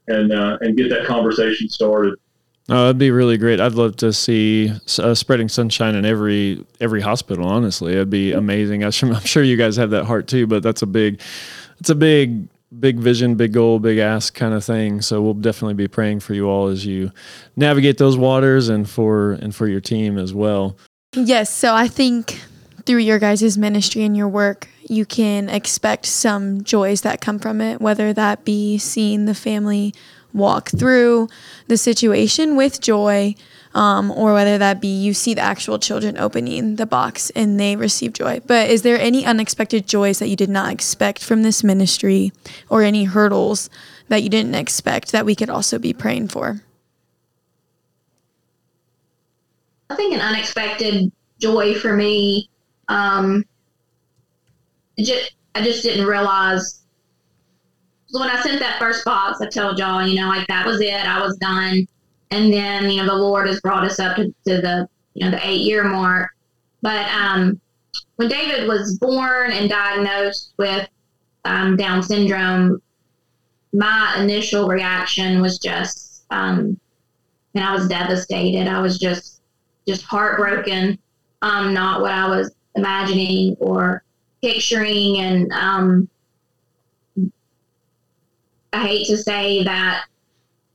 and 0.08 0.32
uh, 0.32 0.58
and 0.62 0.76
get 0.76 0.90
that 0.90 1.06
conversation 1.06 1.70
started. 1.70 2.16
Oh, 2.70 2.84
that'd 2.86 2.98
be 2.98 3.12
really 3.12 3.38
great. 3.38 3.60
I'd 3.60 3.74
love 3.74 3.98
to 3.98 4.14
see 4.14 4.72
uh, 4.98 5.14
spreading 5.14 5.50
sunshine 5.50 5.96
in 5.96 6.06
every 6.06 6.66
every 6.80 7.02
hospital. 7.02 7.46
Honestly, 7.46 7.94
it'd 7.94 8.10
be 8.10 8.32
amazing. 8.32 8.84
I'm 8.86 8.92
sure 8.92 9.44
you 9.44 9.58
guys 9.58 9.76
have 9.76 9.90
that 9.90 10.06
heart 10.06 10.28
too, 10.28 10.48
but 10.48 10.64
that's 10.64 10.82
a 10.82 10.88
big, 10.88 11.22
it's 11.80 11.90
a 11.90 11.96
big 11.96 12.48
big 12.80 12.98
vision, 13.00 13.36
big 13.36 13.54
goal, 13.54 13.80
big 13.80 13.98
ask 13.98 14.34
kind 14.34 14.54
of 14.54 14.64
thing. 14.64 15.02
So 15.02 15.22
we'll 15.22 15.36
definitely 15.36 15.76
be 15.76 15.88
praying 15.88 16.22
for 16.22 16.34
you 16.34 16.48
all 16.50 16.68
as 16.68 16.86
you 16.86 17.12
navigate 17.56 17.98
those 17.98 18.18
waters 18.18 18.70
and 18.70 18.90
for 18.90 19.34
and 19.34 19.54
for 19.54 19.68
your 19.68 19.82
team 19.82 20.18
as 20.18 20.34
well. 20.34 20.78
Yes, 21.14 21.50
so 21.50 21.76
I 21.76 21.88
think 21.88 22.42
through 22.86 23.00
your 23.00 23.20
guys' 23.20 23.58
ministry 23.58 24.04
and 24.04 24.18
your 24.18 24.28
work, 24.28 24.68
you 24.90 25.06
can 25.06 25.50
expect 25.50 26.06
some 26.06 26.64
joys 26.64 27.02
that 27.02 27.22
come 27.22 27.40
from 27.40 27.62
it, 27.62 27.80
whether 27.80 28.14
that 28.14 28.44
be 28.44 28.78
seeing 28.78 29.26
the 29.26 29.36
family 29.36 29.94
walk 30.34 30.70
through 30.70 31.30
the 31.68 31.78
situation 31.78 32.56
with 32.56 32.82
joy, 32.82 33.36
um, 33.76 34.12
or 34.12 34.34
whether 34.34 34.58
that 34.58 34.82
be 34.82 34.88
you 34.88 35.14
see 35.14 35.34
the 35.34 35.42
actual 35.42 35.80
children 35.80 36.18
opening 36.18 36.76
the 36.76 36.86
box 36.86 37.30
and 37.32 37.60
they 37.60 37.76
receive 37.76 38.14
joy. 38.14 38.40
But 38.46 38.70
is 38.70 38.82
there 38.82 39.00
any 39.00 39.26
unexpected 39.26 39.88
joys 39.88 40.20
that 40.20 40.28
you 40.28 40.36
did 40.36 40.50
not 40.50 40.72
expect 40.72 41.24
from 41.24 41.44
this 41.44 41.64
ministry, 41.64 42.32
or 42.70 42.84
any 42.84 43.06
hurdles 43.06 43.70
that 44.10 44.22
you 44.22 44.30
didn't 44.30 44.56
expect 44.56 45.12
that 45.12 45.26
we 45.26 45.36
could 45.36 45.50
also 45.50 45.80
be 45.80 45.94
praying 45.94 46.28
for? 46.28 46.62
I 49.90 49.96
think 49.96 50.14
an 50.14 50.22
unexpected 50.22 51.12
joy 51.40 51.76
for 51.76 51.96
me. 51.96 52.50
Um, 52.88 53.46
just, 55.00 55.34
I 55.56 55.64
just 55.64 55.84
didn't 55.84 56.06
realize 56.06 56.83
when 58.20 58.30
I 58.30 58.42
sent 58.42 58.60
that 58.60 58.78
first 58.80 59.04
box, 59.06 59.42
I 59.42 59.48
told 59.48 59.80
y'all, 59.80 60.06
you 60.06 60.22
know, 60.22 60.28
like 60.28 60.48
that 60.48 60.66
was 60.66 60.80
it. 60.82 60.94
I 60.94 61.20
was 61.20 61.36
done. 61.38 61.88
And 62.30 62.54
then, 62.54 62.90
you 62.90 62.98
know, 62.98 63.08
the 63.08 63.16
Lord 63.16 63.48
has 63.48 63.60
brought 63.62 63.84
us 63.84 64.00
up 64.00 64.16
to, 64.18 64.26
to 64.26 64.62
the, 64.62 64.88
you 65.16 65.26
know, 65.26 65.32
the 65.32 65.48
eight 65.48 65.62
year 65.62 65.84
mark. 65.84 66.30
But 66.82 67.08
um, 67.12 67.60
when 68.18 68.30
David 68.30 68.68
was 68.68 68.98
born 69.00 69.52
and 69.52 69.70
diagnosed 69.70 70.54
with 70.58 70.88
um, 71.46 71.76
Down 71.76 72.04
syndrome, 72.04 72.82
my 73.74 74.16
initial 74.20 74.68
reaction 74.68 75.42
was 75.42 75.58
just, 75.58 76.26
um, 76.30 76.80
and 77.56 77.64
I 77.64 77.74
was 77.74 77.88
devastated. 77.88 78.68
I 78.68 78.80
was 78.80 79.00
just, 79.00 79.42
just 79.88 80.04
heartbroken. 80.04 81.00
Um, 81.42 81.74
not 81.74 82.02
what 82.02 82.12
I 82.12 82.28
was 82.28 82.54
imagining 82.76 83.56
or 83.60 84.04
picturing. 84.42 85.18
And, 85.18 85.52
um, 85.52 86.10
I 88.74 88.86
hate 88.86 89.08
to 89.08 89.18
say 89.18 89.64
that 89.64 90.06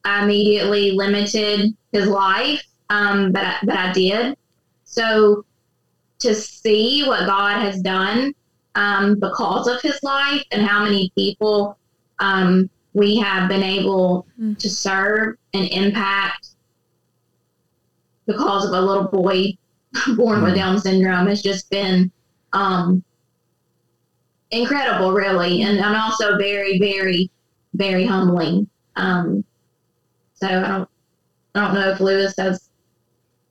I 0.04 0.24
immediately 0.24 0.92
limited 0.92 1.76
his 1.92 2.06
life, 2.06 2.62
um, 2.90 3.32
but 3.32 3.44
I, 3.44 3.56
but 3.64 3.76
I 3.76 3.92
did. 3.92 4.36
So 4.84 5.44
to 6.20 6.34
see 6.34 7.04
what 7.06 7.26
God 7.26 7.60
has 7.60 7.80
done 7.80 8.34
um, 8.74 9.18
because 9.18 9.66
of 9.66 9.80
his 9.82 9.98
life 10.02 10.42
and 10.50 10.62
how 10.62 10.84
many 10.84 11.12
people 11.16 11.76
um, 12.20 12.70
we 12.94 13.16
have 13.16 13.48
been 13.48 13.62
able 13.62 14.26
mm. 14.40 14.58
to 14.58 14.70
serve 14.70 15.36
and 15.54 15.68
impact 15.68 16.48
because 18.26 18.64
of 18.64 18.72
a 18.72 18.80
little 18.80 19.08
boy 19.08 19.56
born 20.16 20.40
mm. 20.40 20.44
with 20.44 20.54
Down 20.54 20.80
syndrome 20.80 21.26
has 21.26 21.42
just 21.42 21.70
been 21.70 22.10
um, 22.52 23.02
incredible, 24.50 25.12
really. 25.12 25.62
And 25.62 25.80
I'm 25.80 25.96
also 25.96 26.36
very, 26.38 26.78
very 26.78 27.30
very 27.78 28.04
humbling. 28.04 28.68
Um, 28.96 29.44
so 30.34 30.46
I 30.46 30.68
don't, 30.68 30.88
I 31.54 31.60
don't 31.64 31.74
know 31.74 31.90
if 31.90 32.00
Louis 32.00 32.34
has 32.38 32.68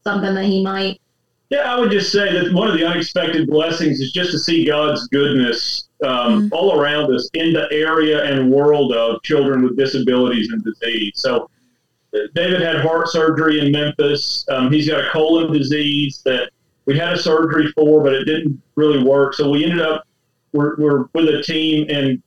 something 0.04 0.36
that 0.36 0.46
he 0.46 0.64
might. 0.64 1.02
Yeah, 1.50 1.74
I 1.74 1.80
would 1.80 1.92
just 1.92 2.12
say 2.12 2.34
that 2.34 2.54
one 2.54 2.68
of 2.68 2.78
the 2.78 2.86
unexpected 2.86 3.48
blessings 3.48 4.00
is 4.02 4.12
just 4.12 4.32
to 4.32 4.40
see 4.40 4.66
God's 4.66 5.08
goodness 5.08 5.88
um, 6.04 6.10
mm-hmm. 6.12 6.48
all 6.52 6.80
around 6.80 7.14
us 7.16 7.30
in 7.34 7.54
the 7.54 7.68
area 7.72 8.26
and 8.26 8.52
world 8.52 8.94
of 8.94 9.24
children 9.24 9.64
with 9.64 9.78
disabilities 9.78 10.50
and 10.52 10.64
disease. 10.64 11.14
So, 11.16 11.50
David 12.34 12.62
had 12.62 12.82
heart 12.82 13.10
surgery 13.10 13.60
in 13.60 13.72
Memphis. 13.72 14.46
Um, 14.50 14.72
he's 14.72 14.88
got 14.88 15.06
a 15.06 15.10
colon 15.10 15.52
disease 15.54 16.22
that 16.26 16.50
we 16.86 16.98
had 16.98 17.14
a 17.14 17.18
surgery 17.18 17.72
for, 17.74 18.02
but 18.02 18.14
it 18.14 18.26
didn't 18.26 18.62
really 18.76 19.04
work. 19.04 19.34
So 19.34 19.50
we 19.50 19.66
ended 19.66 19.82
up 19.82 20.08
we're, 20.54 20.76
we're 20.78 21.06
with 21.14 21.28
a 21.28 21.44
team 21.44 21.88
in 21.90 22.24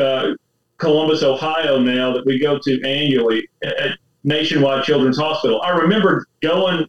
uh, 0.00 0.34
Columbus, 0.80 1.22
Ohio 1.22 1.78
now 1.78 2.12
that 2.12 2.26
we 2.26 2.38
go 2.38 2.58
to 2.58 2.82
annually 2.82 3.48
at 3.62 3.98
Nationwide 4.24 4.84
Children's 4.84 5.18
Hospital. 5.18 5.60
I 5.62 5.70
remember 5.70 6.26
going 6.42 6.86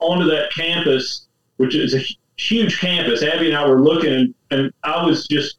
onto 0.00 0.24
that 0.26 0.52
campus, 0.52 1.28
which 1.58 1.74
is 1.74 1.94
a 1.94 2.02
huge 2.40 2.80
campus. 2.80 3.22
Abby 3.22 3.48
and 3.48 3.56
I 3.56 3.66
were 3.66 3.82
looking, 3.82 4.34
and 4.50 4.72
I 4.82 5.04
was 5.04 5.26
just 5.26 5.58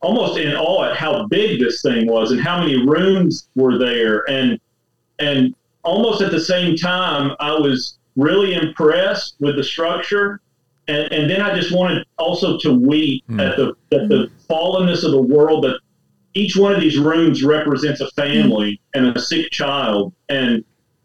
almost 0.00 0.38
in 0.38 0.54
awe 0.54 0.84
at 0.84 0.96
how 0.96 1.26
big 1.26 1.60
this 1.60 1.82
thing 1.82 2.06
was 2.06 2.30
and 2.30 2.40
how 2.40 2.60
many 2.60 2.86
rooms 2.86 3.48
were 3.54 3.78
there. 3.78 4.28
And 4.30 4.58
and 5.18 5.54
almost 5.82 6.22
at 6.22 6.30
the 6.30 6.40
same 6.40 6.76
time, 6.76 7.34
I 7.40 7.52
was 7.52 7.98
really 8.16 8.54
impressed 8.54 9.34
with 9.40 9.56
the 9.56 9.64
structure. 9.64 10.40
And, 10.86 11.12
and 11.12 11.30
then 11.30 11.42
I 11.42 11.54
just 11.54 11.74
wanted 11.74 12.06
also 12.16 12.58
to 12.58 12.72
weep 12.72 13.24
mm. 13.28 13.40
at 13.40 13.56
the 13.56 13.74
at 13.96 14.08
the 14.08 14.30
fallenness 14.48 15.04
of 15.04 15.10
the 15.10 15.20
world 15.22 15.64
that 15.64 15.80
each 16.38 16.56
one 16.56 16.72
of 16.72 16.80
these 16.80 16.98
rooms 16.98 17.42
represents 17.42 18.00
a 18.00 18.10
family 18.12 18.80
and 18.94 19.16
a 19.16 19.20
sick 19.20 19.50
child, 19.50 20.12
and 20.28 20.64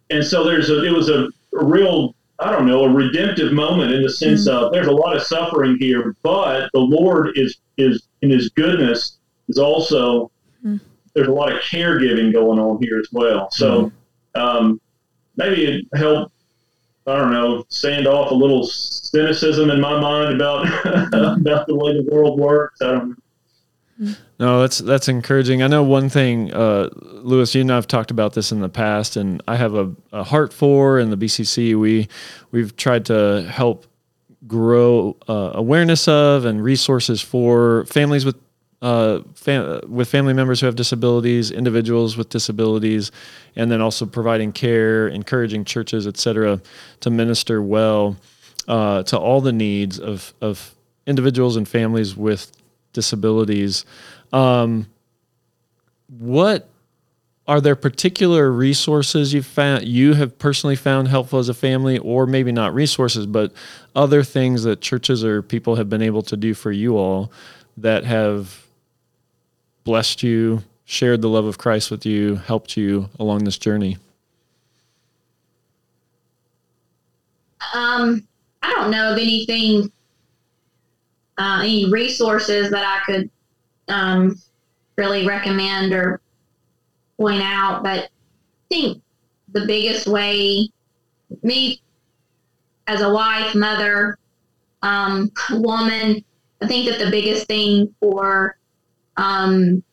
and 0.09 0.23
so 0.23 0.43
there's 0.43 0.69
a 0.69 0.85
it 0.85 0.91
was 0.91 1.09
a, 1.09 1.27
a 1.59 1.65
real 1.65 2.15
I 2.39 2.51
don't 2.51 2.65
know, 2.65 2.83
a 2.83 2.89
redemptive 2.89 3.53
moment 3.53 3.91
in 3.93 4.03
the 4.03 4.09
sense 4.09 4.47
mm-hmm. 4.47 4.65
of 4.65 4.71
there's 4.71 4.87
a 4.87 4.91
lot 4.91 5.15
of 5.15 5.23
suffering 5.23 5.77
here, 5.79 6.15
but 6.23 6.69
the 6.73 6.79
Lord 6.79 7.37
is 7.37 7.57
is 7.77 8.07
in 8.21 8.29
His 8.29 8.49
goodness 8.49 9.17
is 9.47 9.57
also 9.57 10.31
mm-hmm. 10.63 10.77
there's 11.15 11.27
a 11.27 11.33
lot 11.33 11.51
of 11.51 11.59
caregiving 11.61 12.31
going 12.31 12.59
on 12.59 12.81
here 12.81 12.99
as 12.99 13.07
well. 13.11 13.49
So 13.51 13.85
mm-hmm. 14.35 14.41
um, 14.41 14.81
maybe 15.35 15.65
it 15.65 15.85
helped. 15.97 16.31
I 17.05 17.17
don't 17.17 17.33
know, 17.33 17.65
sand 17.67 18.07
off 18.07 18.31
a 18.31 18.33
little 18.33 18.65
cynicism 18.65 19.69
in 19.69 19.81
my 19.81 19.99
mind 19.99 20.35
about 20.35 20.67
about 21.13 21.67
the 21.67 21.75
way 21.75 21.93
the 21.93 22.07
world 22.09 22.39
works. 22.39 22.81
I 22.81 22.91
don't 22.91 23.09
know. 23.09 23.15
No, 24.39 24.61
that's 24.61 24.79
that's 24.79 25.07
encouraging. 25.07 25.61
I 25.61 25.67
know 25.67 25.83
one 25.83 26.09
thing, 26.09 26.53
uh, 26.53 26.89
Louis. 26.93 27.53
You 27.53 27.61
and 27.61 27.71
I 27.71 27.75
have 27.75 27.87
talked 27.87 28.11
about 28.11 28.33
this 28.33 28.51
in 28.51 28.59
the 28.59 28.69
past, 28.69 29.15
and 29.15 29.41
I 29.47 29.55
have 29.55 29.75
a, 29.75 29.91
a 30.11 30.23
heart 30.23 30.51
for 30.51 30.99
in 30.99 31.09
the 31.09 31.17
BCC. 31.17 31.79
We 31.79 32.07
we've 32.51 32.75
tried 32.75 33.05
to 33.05 33.43
help 33.49 33.85
grow 34.47 35.15
uh, 35.29 35.51
awareness 35.53 36.07
of 36.07 36.45
and 36.45 36.63
resources 36.63 37.21
for 37.21 37.85
families 37.85 38.25
with 38.25 38.35
uh, 38.81 39.21
fam- 39.35 39.79
with 39.87 40.09
family 40.09 40.33
members 40.33 40.59
who 40.59 40.65
have 40.65 40.75
disabilities, 40.75 41.51
individuals 41.51 42.17
with 42.17 42.29
disabilities, 42.29 43.11
and 43.55 43.71
then 43.71 43.79
also 43.79 44.05
providing 44.05 44.51
care, 44.51 45.07
encouraging 45.07 45.63
churches, 45.63 46.05
etc., 46.05 46.59
to 46.99 47.09
minister 47.09 47.61
well 47.61 48.17
uh, 48.67 49.03
to 49.03 49.17
all 49.17 49.39
the 49.39 49.53
needs 49.53 49.99
of 49.99 50.33
of 50.41 50.75
individuals 51.05 51.55
and 51.55 51.67
families 51.67 52.15
with 52.15 52.51
disabilities. 52.93 53.85
Um, 54.31 54.87
what 56.07 56.69
are 57.47 57.59
there 57.59 57.75
particular 57.75 58.51
resources 58.51 59.33
you 59.33 59.43
found 59.43 59.83
you 59.83 60.13
have 60.13 60.37
personally 60.39 60.75
found 60.75 61.09
helpful 61.09 61.39
as 61.39 61.49
a 61.49 61.53
family, 61.53 61.97
or 61.97 62.25
maybe 62.25 62.51
not 62.51 62.73
resources, 62.73 63.25
but 63.25 63.51
other 63.95 64.23
things 64.23 64.63
that 64.63 64.81
churches 64.81 65.23
or 65.23 65.41
people 65.41 65.75
have 65.75 65.89
been 65.89 66.01
able 66.01 66.21
to 66.21 66.37
do 66.37 66.53
for 66.53 66.71
you 66.71 66.97
all 66.97 67.31
that 67.75 68.05
have 68.05 68.65
blessed 69.83 70.23
you, 70.23 70.63
shared 70.85 71.21
the 71.21 71.29
love 71.29 71.45
of 71.45 71.57
Christ 71.57 71.91
with 71.91 72.05
you, 72.05 72.35
helped 72.35 72.77
you 72.77 73.09
along 73.19 73.43
this 73.43 73.57
journey? 73.57 73.97
Um, 77.73 78.25
I 78.61 78.71
don't 78.71 78.91
know 78.91 79.11
of 79.11 79.17
anything 79.17 79.91
uh, 81.37 81.61
any 81.61 81.89
resources 81.89 82.69
that 82.71 82.85
I 82.85 83.03
could 83.05 83.29
um, 83.87 84.39
really 84.97 85.25
recommend 85.25 85.93
or 85.93 86.21
point 87.17 87.41
out. 87.41 87.83
But 87.83 88.05
I 88.05 88.09
think 88.69 89.01
the 89.51 89.65
biggest 89.65 90.07
way, 90.07 90.69
me 91.41 91.81
as 92.87 93.01
a 93.01 93.11
wife, 93.11 93.55
mother, 93.55 94.17
um, 94.81 95.31
woman, 95.51 96.23
I 96.61 96.67
think 96.67 96.89
that 96.89 96.99
the 96.99 97.09
biggest 97.09 97.47
thing 97.47 97.93
for 97.99 98.57
um, 99.17 99.83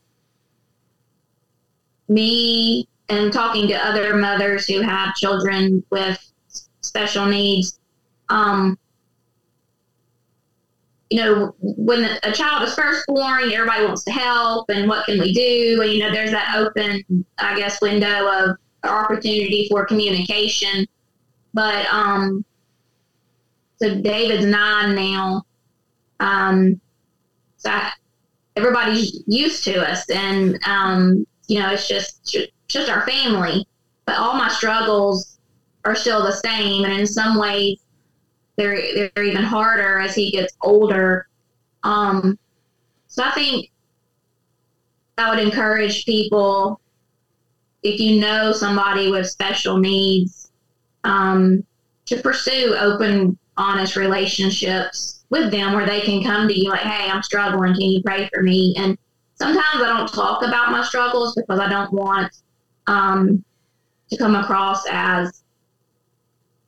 me 2.08 2.88
and 3.08 3.32
talking 3.32 3.68
to 3.68 3.74
other 3.74 4.16
mothers 4.16 4.66
who 4.66 4.80
have 4.80 5.14
children 5.14 5.84
with 5.90 6.18
special 6.80 7.26
needs, 7.26 7.78
um, 8.28 8.78
you 11.10 11.20
know, 11.20 11.54
when 11.60 12.04
a 12.22 12.32
child 12.32 12.66
is 12.66 12.74
first 12.74 13.04
born, 13.08 13.52
everybody 13.52 13.84
wants 13.84 14.04
to 14.04 14.12
help, 14.12 14.70
and 14.70 14.88
what 14.88 15.04
can 15.06 15.18
we 15.18 15.34
do? 15.34 15.82
And 15.82 15.92
you 15.92 15.98
know, 15.98 16.12
there's 16.12 16.30
that 16.30 16.54
open, 16.56 17.04
I 17.38 17.56
guess, 17.56 17.82
window 17.82 18.28
of 18.28 18.56
opportunity 18.84 19.66
for 19.68 19.84
communication. 19.84 20.86
But 21.52 21.84
um, 21.86 22.44
so 23.82 24.00
David's 24.00 24.46
nine 24.46 24.94
now. 24.94 25.42
Um, 26.20 26.80
so 27.56 27.70
I, 27.70 27.90
everybody's 28.54 29.24
used 29.26 29.64
to 29.64 29.84
us, 29.84 30.08
and 30.10 30.60
um, 30.64 31.26
you 31.48 31.58
know, 31.58 31.72
it's 31.72 31.88
just 31.88 32.36
just 32.68 32.88
our 32.88 33.04
family. 33.04 33.66
But 34.06 34.16
all 34.16 34.34
my 34.34 34.48
struggles 34.48 35.40
are 35.84 35.96
still 35.96 36.22
the 36.22 36.32
same, 36.32 36.84
and 36.84 37.00
in 37.00 37.06
some 37.06 37.36
ways, 37.36 37.80
they're 38.60 39.10
they're 39.14 39.24
even 39.24 39.42
harder 39.42 39.98
as 39.98 40.14
he 40.14 40.30
gets 40.30 40.56
older. 40.62 41.26
Um, 41.82 42.38
so 43.06 43.24
I 43.24 43.30
think 43.30 43.70
I 45.16 45.30
would 45.30 45.42
encourage 45.42 46.04
people 46.04 46.80
if 47.82 47.98
you 47.98 48.20
know 48.20 48.52
somebody 48.52 49.10
with 49.10 49.28
special 49.28 49.78
needs 49.78 50.52
um, 51.04 51.64
to 52.04 52.20
pursue 52.20 52.76
open, 52.78 53.38
honest 53.56 53.96
relationships 53.96 55.24
with 55.30 55.50
them 55.50 55.72
where 55.72 55.86
they 55.86 56.02
can 56.02 56.22
come 56.22 56.46
to 56.46 56.58
you 56.58 56.68
like, 56.68 56.80
"Hey, 56.80 57.10
I'm 57.10 57.22
struggling. 57.22 57.72
Can 57.72 57.82
you 57.82 58.02
pray 58.02 58.28
for 58.32 58.42
me?" 58.42 58.74
And 58.76 58.98
sometimes 59.36 59.82
I 59.82 59.86
don't 59.86 60.12
talk 60.12 60.42
about 60.42 60.70
my 60.70 60.84
struggles 60.84 61.34
because 61.34 61.58
I 61.58 61.68
don't 61.68 61.92
want 61.92 62.30
um, 62.86 63.42
to 64.10 64.16
come 64.18 64.34
across 64.34 64.84
as 64.90 65.42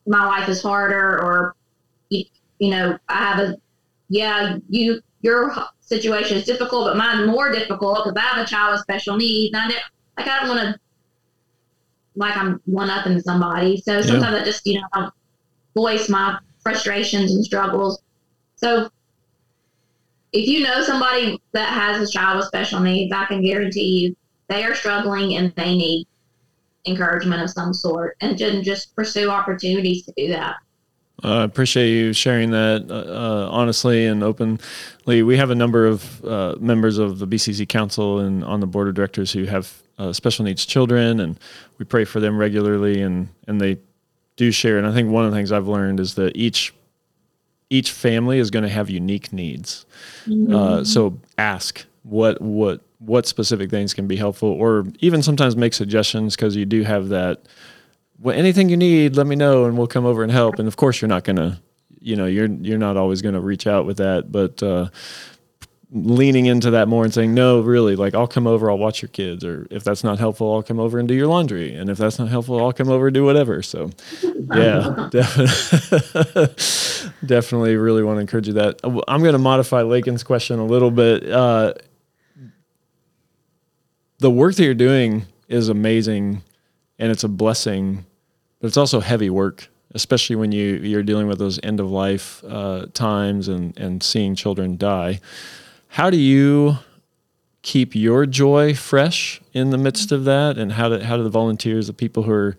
my 0.07 0.25
life 0.25 0.49
is 0.49 0.63
harder 0.63 1.21
or 1.23 1.55
you, 2.12 2.25
you 2.59 2.70
know, 2.70 2.98
I 3.09 3.16
have 3.16 3.38
a, 3.38 3.57
yeah, 4.09 4.59
you, 4.68 5.01
your 5.22 5.55
situation 5.81 6.37
is 6.37 6.44
difficult, 6.44 6.87
but 6.87 6.96
mine's 6.96 7.27
more 7.27 7.51
difficult 7.51 8.05
because 8.05 8.16
I 8.16 8.20
have 8.20 8.46
a 8.46 8.48
child 8.48 8.72
with 8.72 8.83
special 8.83 9.16
needs. 9.16 9.55
And 9.55 9.72
I 9.72 9.77
like, 10.16 10.29
I 10.29 10.40
don't 10.40 10.57
want 10.57 10.61
to, 10.61 10.81
like, 12.14 12.37
I'm 12.37 12.61
one 12.66 12.90
upping 12.90 13.20
somebody. 13.20 13.81
So 13.81 14.03
sometimes 14.03 14.35
yeah. 14.35 14.42
I 14.42 14.44
just, 14.44 14.66
you 14.66 14.81
know, 14.81 14.87
I 14.92 15.09
voice 15.75 16.09
my 16.09 16.38
frustrations 16.62 17.35
and 17.35 17.44
struggles. 17.44 18.03
So 18.57 18.90
if 20.33 20.46
you 20.46 20.61
know 20.62 20.83
somebody 20.83 21.40
that 21.53 21.68
has 21.68 22.09
a 22.09 22.12
child 22.12 22.38
with 22.38 22.46
special 22.46 22.81
needs, 22.81 23.12
I 23.12 23.25
can 23.27 23.42
guarantee 23.42 24.01
you 24.01 24.16
they 24.48 24.64
are 24.64 24.75
struggling 24.75 25.37
and 25.37 25.55
they 25.57 25.75
need 25.75 26.07
encouragement 26.87 27.42
of 27.42 27.51
some 27.51 27.72
sort 27.72 28.16
and 28.20 28.37
just 28.37 28.94
pursue 28.94 29.31
opportunities 29.31 30.05
to 30.05 30.12
do 30.16 30.29
that. 30.29 30.57
I 31.25 31.43
uh, 31.43 31.45
appreciate 31.45 31.91
you 31.91 32.13
sharing 32.13 32.51
that 32.51 32.87
uh, 32.91 32.95
uh, 32.95 33.49
honestly 33.51 34.07
and 34.07 34.25
openly. 34.25 34.59
We 35.07 35.37
have 35.37 35.51
a 35.51 35.55
number 35.55 35.87
of 35.87 36.25
uh, 36.25 36.57
members 36.59 36.99
of 36.99 37.21
the 37.21 37.27
BCC 37.27 37.69
Council 37.69 38.19
and 38.19 38.43
on 38.45 38.61
the 38.61 38.67
board 38.67 38.89
of 38.89 38.95
directors 38.95 39.31
who 39.33 39.45
have 39.45 39.83
uh, 39.99 40.13
special 40.13 40.45
needs 40.45 40.67
children, 40.67 41.21
and 41.21 41.39
we 41.79 41.85
pray 41.85 42.05
for 42.05 42.19
them 42.19 42.37
regularly, 42.37 43.03
and 43.03 43.29
and 43.47 43.61
they 43.61 43.79
do 44.37 44.51
share. 44.51 44.79
And 44.79 44.87
I 44.87 44.93
think 44.93 45.11
one 45.11 45.25
of 45.25 45.31
the 45.31 45.37
things 45.37 45.53
I've 45.53 45.69
learned 45.69 46.01
is 46.01 46.15
that 46.17 46.37
each 46.37 46.75
each 47.71 47.93
family 47.93 48.39
is 48.39 48.51
going 48.51 48.65
to 48.65 48.69
have 48.69 48.91
unique 48.91 49.33
needs. 49.33 49.87
Mm-hmm. 50.27 50.55
Uh, 50.55 50.85
so 50.85 51.19
ask 51.39 51.85
what 52.03 52.41
what 52.41 52.81
what 52.99 53.27
specific 53.27 53.71
things 53.71 53.95
can 53.95 54.07
be 54.07 54.17
helpful, 54.17 54.49
or 54.49 54.87
even 54.99 55.23
sometimes 55.23 55.57
make 55.57 55.75
suggestions 55.75 56.37
because 56.37 56.57
you 56.57 56.67
do 56.67 56.83
have 56.83 57.09
that 57.11 57.43
well, 58.23 58.37
anything 58.37 58.69
you 58.69 58.77
need, 58.77 59.17
let 59.17 59.27
me 59.27 59.35
know, 59.35 59.65
and 59.65 59.77
we'll 59.77 59.89
come 59.89 60.07
over 60.07 60.23
and 60.23 60.31
help. 60.31 60.59
And 60.59 60.69
of 60.69 60.77
course, 60.77 61.01
you're 61.01 61.09
not 61.09 61.25
gonna, 61.25 61.61
you 61.99 62.15
know, 62.15 62.27
you're 62.27 62.47
you're 62.47 62.79
not 62.79 62.97
always 62.97 63.21
gonna 63.21 63.41
reach 63.41 63.67
out 63.67 63.85
with 63.85 63.97
that, 63.97 64.31
but 64.31 64.63
uh, 64.63 64.89
leaning 65.91 66.47
into 66.47 66.71
that 66.71 66.87
more 66.87 67.05
and 67.05 67.13
saying, 67.13 67.35
no, 67.35 67.61
really, 67.61 67.97
like 67.97 68.15
I'll 68.15 68.29
come 68.29 68.47
over, 68.47 68.71
I'll 68.71 68.79
watch 68.79 69.03
your 69.03 69.09
kids, 69.09 69.45
or 69.45 69.67
if 69.71 69.83
that's 69.83 70.05
not 70.05 70.21
helpful, 70.21 70.55
I'll 70.55 70.63
come 70.63 70.79
over 70.79 71.01
and 71.01 71.09
do 71.09 71.15
your 71.15 71.27
laundry, 71.27 71.75
and 71.75 71.91
if 71.91 71.99
that's 71.99 72.19
not 72.19 72.29
helpful, 72.29 72.59
I'll 72.61 72.73
come 72.73 72.89
over 72.89 73.09
and 73.09 73.15
do 73.15 73.25
whatever. 73.25 73.61
So, 73.61 73.91
yeah, 74.55 75.09
definitely, 75.11 76.55
definitely, 77.27 77.77
really 77.77 78.05
want 78.05 78.19
to 78.19 78.21
encourage 78.21 78.47
you 78.47 78.55
that. 78.55 78.79
I'm 78.85 79.21
going 79.21 79.33
to 79.33 79.39
modify 79.39 79.83
Lakin's 79.83 80.23
question 80.23 80.61
a 80.61 80.65
little 80.65 80.93
bit. 80.93 81.29
Uh, 81.29 81.75
the 84.19 84.31
work 84.31 84.55
that 84.55 84.65
you're 84.65 84.75
doing 84.75 85.27
is 85.49 85.69
amazing, 85.69 86.43
and 87.01 87.11
it's 87.11 87.25
a 87.25 87.29
blessing 87.29 88.07
but 88.62 88.68
it's 88.68 88.77
also 88.77 89.01
heavy 89.01 89.29
work, 89.29 89.68
especially 89.92 90.37
when 90.37 90.53
you 90.53 90.77
you're 90.77 91.03
dealing 91.03 91.27
with 91.27 91.40
those 91.40 91.59
end 91.64 91.81
of 91.81 91.90
life 91.90 92.42
uh, 92.48 92.87
times 92.94 93.48
and 93.48 93.77
and 93.77 94.03
seeing 94.03 94.37
children 94.37 94.77
die. 94.77 95.20
How 95.88 96.11
do 96.11 96.16
you 96.16 96.79
keep 97.62 97.94
your 97.94 98.25
joy 98.25 98.75
fresh 98.75 99.40
in 99.53 99.70
the 99.70 99.79
midst 99.79 100.12
of 100.12 100.25
that, 100.25 100.59
and 100.59 100.72
how 100.72 100.88
do 100.88 101.01
how 101.01 101.16
do 101.16 101.25
the 101.25 101.29
volunteers, 101.29 101.88
the 101.88 101.92
people 101.92 102.22
who 102.22 102.33
are 102.33 102.57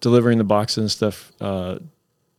delivering 0.00 0.38
the 0.38 0.44
boxes 0.44 0.78
and 0.78 0.90
stuff, 0.90 1.32
uh, 1.40 1.78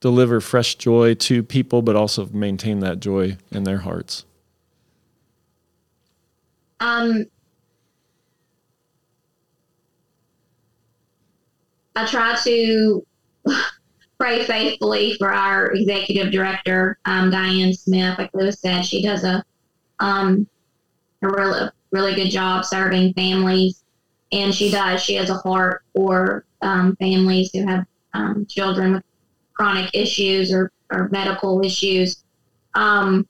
deliver 0.01 0.41
fresh 0.41 0.75
joy 0.75 1.13
to 1.15 1.41
people, 1.41 1.81
but 1.81 1.95
also 1.95 2.27
maintain 2.33 2.81
that 2.81 2.99
joy 2.99 3.37
in 3.49 3.63
their 3.63 3.79
hearts? 3.79 4.25
Um, 6.81 7.27
I 11.95 12.05
try 12.05 12.37
to 12.43 13.05
pray 14.19 14.45
faithfully 14.45 15.15
for 15.17 15.31
our 15.31 15.71
executive 15.71 16.31
director, 16.31 16.97
um, 17.05 17.29
Diane 17.31 17.73
Smith. 17.73 18.17
Like 18.17 18.31
Louis 18.33 18.59
said, 18.59 18.83
she 18.83 19.01
does 19.01 19.23
a 19.23 19.43
um, 19.99 20.47
a 21.21 21.27
really 21.27 21.69
really 21.91 22.15
good 22.15 22.29
job 22.29 22.65
serving 22.65 23.13
families, 23.13 23.83
and 24.31 24.53
she 24.53 24.69
does. 24.69 25.01
She 25.01 25.15
has 25.15 25.29
a 25.29 25.35
heart 25.35 25.83
for 25.95 26.45
um, 26.61 26.95
families 26.97 27.49
who 27.53 27.65
have 27.65 27.85
um, 28.13 28.45
children 28.47 28.93
with 28.93 29.03
chronic 29.53 29.89
issues 29.93 30.51
or, 30.51 30.71
or 30.91 31.09
medical 31.09 31.63
issues. 31.63 32.23
Um, 32.73 33.27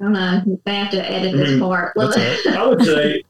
I 0.00 0.04
don't 0.04 0.12
know. 0.12 0.58
I 0.66 0.70
have 0.70 0.90
to 0.92 1.10
edit 1.10 1.32
this 1.32 1.48
I 1.48 1.52
mean, 1.52 1.60
part. 1.60 1.92
that's 1.96 2.46
all 2.46 2.56
I 2.56 2.66
would 2.66 2.84
say, 2.84 3.22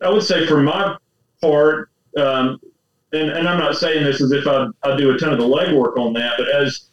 I 0.00 0.10
would 0.10 0.22
say 0.22 0.46
for 0.46 0.60
my 0.60 0.96
part, 1.40 1.90
um, 2.16 2.60
and, 3.12 3.30
and 3.30 3.48
I'm 3.48 3.58
not 3.58 3.76
saying 3.76 4.04
this 4.04 4.20
as 4.20 4.32
if 4.32 4.46
I, 4.46 4.66
I 4.82 4.96
do 4.96 5.14
a 5.14 5.18
ton 5.18 5.32
of 5.32 5.38
the 5.38 5.46
legwork 5.46 5.96
on 5.98 6.12
that, 6.14 6.34
but 6.36 6.48
as 6.48 6.88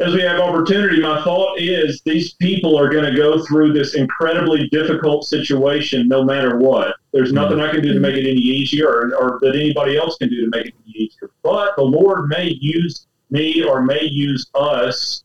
as 0.00 0.14
we 0.14 0.22
have 0.22 0.40
opportunity, 0.40 1.00
my 1.02 1.22
thought 1.22 1.58
is 1.58 2.00
these 2.06 2.32
people 2.34 2.78
are 2.78 2.88
going 2.88 3.04
to 3.04 3.14
go 3.14 3.44
through 3.44 3.74
this 3.74 3.94
incredibly 3.94 4.66
difficult 4.68 5.24
situation 5.24 6.08
no 6.08 6.24
matter 6.24 6.56
what. 6.56 6.96
There's 7.12 7.34
nothing 7.34 7.60
I 7.60 7.70
can 7.70 7.82
do 7.82 7.92
to 7.92 8.00
make 8.00 8.14
it 8.14 8.26
any 8.26 8.40
easier 8.40 8.88
or, 8.88 9.14
or 9.14 9.38
that 9.42 9.54
anybody 9.54 9.98
else 9.98 10.16
can 10.16 10.30
do 10.30 10.40
to 10.40 10.48
make 10.48 10.68
it 10.68 10.74
any 10.86 10.94
easier. 10.96 11.30
But 11.42 11.76
the 11.76 11.82
Lord 11.82 12.30
may 12.30 12.48
use 12.60 13.08
me 13.30 13.62
or 13.62 13.82
may 13.82 14.04
use 14.04 14.50
us 14.54 15.22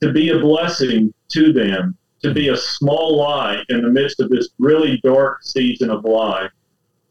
to 0.00 0.12
be 0.12 0.30
a 0.30 0.38
blessing 0.38 1.12
to 1.28 1.52
them, 1.52 1.96
to 2.22 2.32
be 2.32 2.48
a 2.48 2.56
small 2.56 3.16
light 3.18 3.64
in 3.68 3.82
the 3.82 3.88
midst 3.88 4.20
of 4.20 4.30
this 4.30 4.50
really 4.58 5.00
dark 5.04 5.42
season 5.42 5.90
of 5.90 6.04
life 6.04 6.50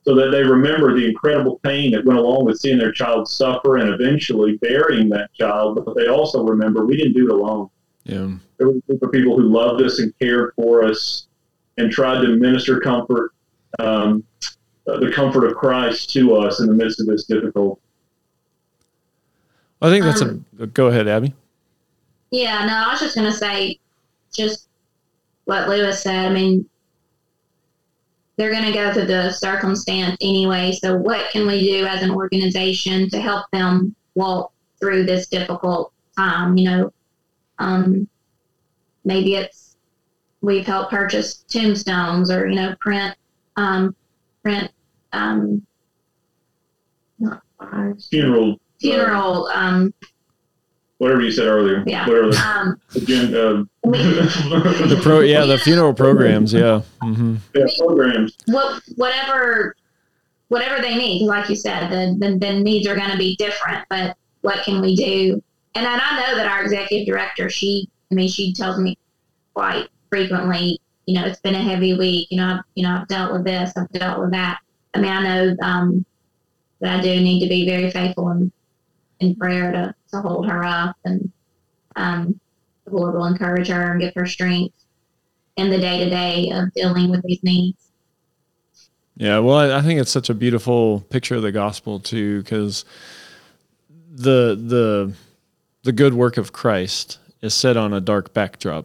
so 0.06 0.14
that 0.14 0.30
they 0.30 0.44
remember 0.44 0.94
the 0.96 1.06
incredible 1.08 1.60
pain 1.64 1.92
that 1.92 2.06
went 2.06 2.20
along 2.20 2.46
with 2.46 2.60
seeing 2.60 2.78
their 2.78 2.92
child 2.92 3.28
suffer 3.28 3.78
and 3.78 3.90
eventually 3.90 4.58
burying 4.58 5.10
that 5.10 5.34
child. 5.34 5.84
But 5.84 5.96
they 5.96 6.08
also 6.08 6.44
remember 6.44 6.86
we 6.86 6.98
didn't 6.98 7.14
do 7.14 7.28
it 7.28 7.34
alone. 7.34 7.70
Yeah. 8.04 8.30
There 8.58 8.68
was 8.68 8.78
a 8.78 8.82
group 8.88 9.02
of 9.02 9.12
people 9.12 9.36
who 9.36 9.50
loved 9.50 9.82
us 9.82 10.00
and 10.00 10.14
cared 10.20 10.54
for 10.56 10.84
us 10.84 11.28
and 11.78 11.92
tried 11.92 12.22
to 12.22 12.28
minister 12.36 12.80
comfort, 12.80 13.32
um, 13.80 14.24
uh, 14.88 15.00
the 15.00 15.12
comfort 15.12 15.44
of 15.46 15.56
Christ 15.56 16.12
to 16.12 16.36
us 16.36 16.60
in 16.60 16.68
the 16.68 16.74
midst 16.74 17.02
of 17.02 17.08
this 17.08 17.26
difficult. 17.26 17.80
I 19.82 19.90
think 19.90 20.06
that's 20.06 20.22
Um, 20.22 20.46
a 20.60 20.68
go 20.68 20.88
ahead, 20.88 21.08
Abby. 21.08 21.34
Yeah, 22.32 22.66
no, 22.66 22.74
I 22.88 22.92
was 22.92 23.00
just 23.00 23.16
going 23.16 23.30
to 23.30 23.38
say 23.38 23.80
just 24.36 24.68
what 25.46 25.70
Louis 25.70 26.02
said. 26.02 26.32
I 26.32 26.34
mean, 26.34 26.68
they're 28.38 28.52
going 28.52 28.66
to 28.66 28.74
go 28.74 28.94
through 28.94 29.06
the 29.06 29.32
circumstance 29.32 30.18
anyway. 30.22 30.72
So, 30.74 30.98
what 30.98 31.32
can 31.32 31.48
we 31.48 31.62
do 31.62 31.86
as 31.86 32.04
an 32.04 32.12
organization 32.12 33.10
to 33.10 33.20
help 33.20 33.46
them 33.52 33.96
walk 34.16 34.52
through 34.80 35.06
this 35.06 35.28
difficult 35.28 35.94
time? 36.18 36.58
You 36.58 36.70
know, 36.70 36.94
um, 37.60 38.08
maybe 39.04 39.36
it's 39.36 39.66
we've 40.42 40.66
helped 40.66 40.92
purchase 40.92 41.38
tombstones 41.50 42.30
or, 42.30 42.48
you 42.48 42.56
know, 42.56 42.76
print, 42.80 43.16
um, 43.56 43.96
print, 44.44 44.72
um, 45.12 45.66
Funeral, 48.10 48.60
funeral, 48.80 49.48
um, 49.48 49.94
whatever 50.98 51.22
you 51.22 51.32
said 51.32 51.48
earlier. 51.48 51.84
Yeah. 51.86 52.08
Whatever 52.08 52.32
the 52.32 52.38
um, 52.38 52.82
agenda. 52.96 53.68
The 53.86 55.00
pro, 55.04 55.20
yeah, 55.20 55.46
the 55.46 55.60
funeral 55.60 55.94
programs, 55.94 56.52
yeah. 56.52 56.82
hmm 57.02 57.36
yeah, 57.54 57.66
programs. 57.78 58.36
what 58.48 58.82
whatever 58.96 59.76
whatever 60.50 60.82
they 60.82 60.96
need 60.96 61.26
like 61.26 61.50
you 61.50 61.56
said 61.56 61.90
the, 61.90 62.18
the, 62.20 62.38
the 62.38 62.60
needs 62.60 62.88
are 62.88 62.96
going 62.96 63.12
to 63.12 63.18
be 63.18 63.36
different 63.38 63.86
but 63.90 64.16
what 64.42 64.64
can 64.64 64.82
we 64.82 64.96
do 64.96 65.42
and 65.74 65.86
then 65.86 66.00
i 66.02 66.20
know 66.20 66.36
that 66.36 66.48
our 66.48 66.64
executive 66.64 67.06
director 67.06 67.50
she 67.50 67.90
i 68.12 68.16
mean 68.16 68.28
she 68.28 68.54
tells 68.54 68.80
me 68.80 68.98
quite 69.54 69.88
frequently 70.10 70.80
you 71.06 71.20
know 71.20 71.26
it's 71.26 71.40
been 71.42 71.56
a 71.56 71.62
heavy 71.62 71.98
week 71.98 72.28
you 72.30 72.38
know 72.38 72.56
I've, 72.56 72.62
you 72.76 72.84
know 72.84 72.96
i've 72.96 73.08
dealt 73.08 73.34
with 73.34 73.44
this 73.44 73.74
i've 73.76 73.90
dealt 73.90 74.20
with 74.20 74.32
that 74.32 74.60
i 74.94 75.00
mean 75.00 75.12
i 75.12 75.24
know 75.24 75.56
um, 75.62 76.06
that 76.80 77.00
i 77.00 77.02
do 77.02 77.20
need 77.22 77.42
to 77.42 77.50
be 77.50 77.68
very 77.68 77.90
faithful 77.90 78.30
in, 78.30 78.52
in 79.20 79.36
prayer 79.36 79.72
to, 79.72 79.96
to 80.16 80.28
hold 80.28 80.48
her 80.48 80.64
up 80.64 80.96
and 81.06 81.32
um, 81.96 82.40
the 82.86 82.92
lord 82.92 83.16
will 83.16 83.26
encourage 83.26 83.68
her 83.68 83.92
and 83.92 84.02
give 84.02 84.14
her 84.16 84.26
strength 84.26 84.76
in 85.58 85.70
the 85.70 85.78
day-to-day 85.78 86.52
of 86.52 86.74
dealing 86.74 87.10
with 87.10 87.22
these 87.24 87.42
needs. 87.44 87.92
Yeah, 89.18 89.40
well, 89.40 89.56
I, 89.56 89.78
I 89.78 89.82
think 89.82 90.02
it's 90.02 90.12
such 90.12 90.30
a 90.30 90.34
beautiful 90.34 91.00
picture 91.10 91.36
of 91.36 91.42
the 91.42 91.54
gospel 91.54 92.02
too, 92.02 92.42
because 92.42 92.84
the 94.14 94.60
the 94.62 95.14
the 95.84 95.94
good 95.94 96.14
work 96.14 96.36
of 96.36 96.52
Christ 96.52 97.20
is 97.42 97.54
set 97.54 97.78
on 97.78 97.94
a 97.94 98.02
dark 98.02 98.34
backdrop, 98.34 98.84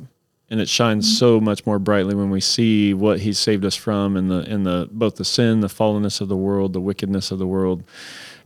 and 0.48 0.60
it 0.60 0.68
shines 0.68 1.18
so 1.18 1.40
much 1.40 1.66
more 1.66 1.80
brightly 1.80 2.14
when 2.14 2.30
we 2.30 2.40
see 2.40 2.94
what 2.94 3.18
He 3.18 3.32
saved 3.32 3.64
us 3.64 3.74
from, 3.74 4.16
and 4.16 4.30
the 4.30 4.48
in 4.48 4.62
the 4.62 4.88
both 4.92 5.16
the 5.16 5.24
sin, 5.24 5.62
the 5.62 5.66
fallenness 5.66 6.20
of 6.20 6.28
the 6.28 6.36
world, 6.36 6.74
the 6.74 6.80
wickedness 6.80 7.32
of 7.32 7.40
the 7.40 7.46
world, 7.48 7.82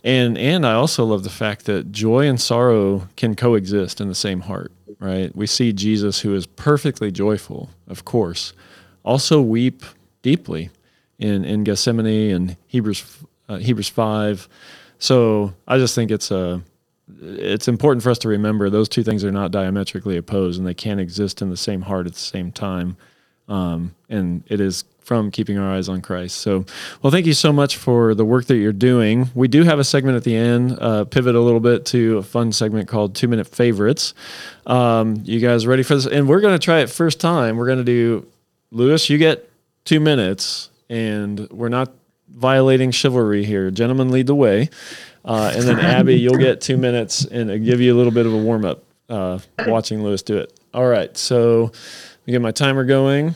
and 0.05 0.37
and 0.37 0.67
I 0.67 0.75
also 0.75 1.05
love 1.05 1.25
the 1.25 1.31
fact 1.31 1.65
that 1.65 1.91
joy 1.91 2.29
and 2.29 2.41
sorrow 2.41 3.09
can 3.17 3.35
coexist 3.35 4.01
in 4.01 4.09
the 4.09 4.15
same 4.15 4.43
heart. 4.43 4.71
Right? 5.01 5.35
We 5.35 5.47
see 5.47 5.73
Jesus, 5.73 6.21
who 6.21 6.35
is 6.35 6.47
perfectly 6.47 7.11
joyful, 7.11 7.71
of 7.89 8.05
course, 8.05 8.53
also 9.03 9.41
weep 9.41 9.83
deeply 10.23 10.71
in 11.19 11.45
in 11.45 11.65
Gethsemane 11.65 12.31
and 12.31 12.57
Hebrews 12.67 13.05
uh, 13.49 13.57
Hebrews 13.57 13.89
five. 13.89 14.49
So 14.99 15.55
I 15.67 15.79
just 15.79 15.95
think 15.95 16.11
it's 16.11 16.31
a 16.31 16.63
it's 17.21 17.69
important 17.69 18.03
for 18.03 18.11
us 18.11 18.19
to 18.19 18.29
remember 18.29 18.71
those 18.71 18.89
two 18.89 19.03
things 19.03 19.25
are 19.25 19.33
not 19.33 19.51
diametrically 19.51 20.17
opposed 20.17 20.59
and 20.59 20.67
they 20.67 20.75
can't 20.75 21.01
exist 21.01 21.43
in 21.43 21.51
the 21.51 21.57
same 21.57 21.83
heart 21.83 22.07
at 22.07 22.13
the 22.13 22.19
same 22.19 22.51
time. 22.53 22.97
Um, 23.49 23.95
and 24.09 24.43
it 24.49 24.61
is 24.61 24.85
from 25.05 25.31
keeping 25.31 25.59
our 25.59 25.75
eyes 25.75 25.89
on 25.89 26.01
Christ. 26.01 26.39
So, 26.39 26.65
well, 27.03 27.11
thank 27.11 27.27
you 27.27 27.35
so 27.35 27.53
much 27.53 27.77
for 27.77 28.15
the 28.15 28.25
work 28.25 28.47
that 28.47 28.57
you're 28.57 28.73
doing. 28.73 29.31
We 29.35 29.49
do 29.49 29.63
have 29.63 29.79
a 29.79 29.85
segment 29.85 30.17
at 30.17 30.25
the 30.25 30.35
end, 30.35 30.79
uh, 30.81 31.05
pivot 31.05 31.35
a 31.35 31.41
little 31.41 31.61
bit 31.61 31.85
to 31.87 32.19
a 32.19 32.23
fun 32.23 32.53
segment 32.53 32.89
called 32.89 33.15
Two 33.15 33.29
Minute 33.29 33.47
Favorites. 33.47 34.15
Um, 34.67 35.21
you 35.25 35.41
guys 35.41 35.67
ready 35.67 35.83
for 35.83 35.95
this? 35.95 36.07
And 36.07 36.29
we're 36.29 36.41
going 36.41 36.59
to 36.59 36.65
try 36.65 36.81
it 36.81 36.91
first 36.91 37.21
time. 37.21 37.57
We're 37.57 37.67
going 37.67 37.79
to 37.79 37.85
do, 37.85 38.27
Louis, 38.71 39.09
you 39.11 39.19
get 39.19 39.51
two 39.85 40.01
minutes, 40.01 40.71
and 40.89 41.49
we're 41.51 41.69
not 41.69 41.93
violating 42.29 42.91
chivalry 42.91 43.45
here. 43.45 43.71
Gentlemen, 43.71 44.11
lead 44.11 44.27
the 44.27 44.35
way. 44.35 44.71
Uh, 45.25 45.53
and 45.55 45.65
then 45.65 45.79
Abby, 45.81 46.17
you'll 46.17 46.39
get 46.39 46.61
two 46.61 46.77
minutes 46.77 47.25
and 47.25 47.51
uh, 47.51 47.59
give 47.59 47.81
you 47.81 47.95
a 47.95 47.97
little 47.97 48.13
bit 48.13 48.27
of 48.27 48.33
a 48.33 48.39
warm 48.39 48.65
up 48.65 48.83
uh, 49.09 49.39
watching 49.67 50.03
Louis 50.03 50.23
do 50.23 50.39
it. 50.39 50.59
All 50.73 50.87
right, 50.87 51.17
so 51.17 51.73
we 52.27 52.33
get 52.33 52.43
my 52.43 52.51
timer 52.51 52.85
going, 52.85 53.35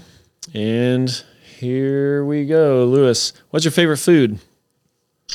and 0.55 1.25
here 1.59 2.25
we 2.25 2.47
go. 2.47 2.85
Louis, 2.85 3.33
what's 3.51 3.65
your 3.65 3.73
favorite 3.73 3.99
food? 3.99 4.39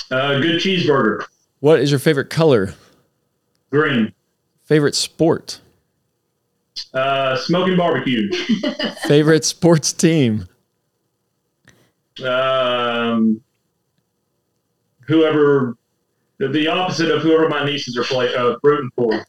Uh, 0.10 0.40
good 0.40 0.60
cheeseburger. 0.62 1.24
What 1.60 1.80
is 1.80 1.92
your 1.92 2.00
favorite 2.00 2.30
color? 2.30 2.74
Green. 3.72 4.14
Favorite 4.66 4.96
sport? 4.96 5.60
Uh, 6.94 7.36
smoking 7.38 7.78
barbecue. 7.78 8.30
Favorite 9.08 9.46
sports 9.46 9.94
team? 9.94 10.48
Um, 12.24 13.42
whoever, 15.08 15.78
the- 16.38 16.48
the 16.48 16.68
opposite 16.68 17.12
of 17.12 17.22
whoever 17.22 17.48
my 17.50 17.64
nieces 17.66 17.98
are 17.98 18.04
play, 18.04 18.34
uh, 18.36 18.56
rooting 18.64 18.90
for. 18.96 19.26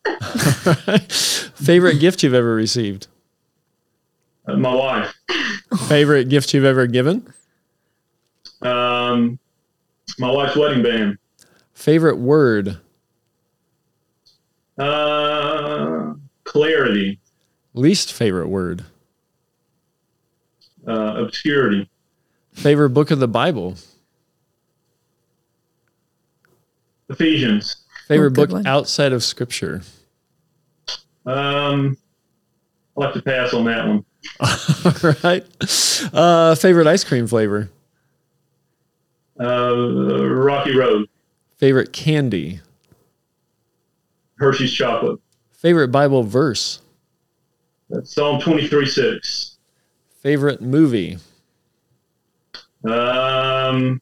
Favorite 1.09 1.99
gift 2.01 2.23
you've 2.23 2.35
ever 2.35 2.55
received? 2.55 3.07
Uh, 4.47 4.57
my 4.57 4.75
wife. 4.75 5.15
Favorite 5.89 6.29
gift 6.29 6.53
you've 6.55 6.65
ever 6.65 6.87
given? 6.87 7.33
Um, 8.63 9.39
my 10.19 10.31
wife's 10.31 10.57
wedding 10.57 10.83
band. 10.83 11.19
Favorite 11.73 12.17
word? 12.19 12.79
Uh, 14.79 16.15
clarity. 16.45 17.19
Least 17.75 18.13
favorite 18.13 18.49
word? 18.49 18.85
Uh, 20.87 21.15
obscurity. 21.25 21.89
Favorite 22.53 22.91
book 22.91 23.11
of 23.11 23.19
the 23.19 23.29
Bible? 23.29 23.77
Ephesians. 27.09 27.77
Favorite 28.09 28.33
Oh, 28.33 28.35
book 28.35 28.51
one. 28.51 28.67
outside 28.67 29.13
of 29.13 29.23
Scripture? 29.25 29.83
Um, 31.27 31.97
I'll 32.97 33.05
have 33.05 33.15
to 33.15 33.23
pass 33.23 33.55
on 33.55 33.65
that 33.65 33.87
one. 33.87 34.05
All 34.41 35.15
right. 35.23 35.47
Uh, 36.13 36.55
favorite 36.55 36.87
ice 36.87 37.05
cream 37.05 37.27
flavor? 37.27 37.71
Uh, 39.39 40.27
Rocky 40.27 40.77
Road. 40.77 41.09
Favorite 41.57 41.93
candy? 41.93 42.61
Hershey's 44.37 44.73
chocolate. 44.73 45.21
Favorite 45.53 45.89
Bible 45.89 46.23
verse? 46.23 46.81
That's 47.91 48.15
Psalm 48.15 48.41
23 48.41 48.87
6. 48.87 49.59
Favorite 50.21 50.61
movie? 50.61 51.19
Um, 52.85 54.01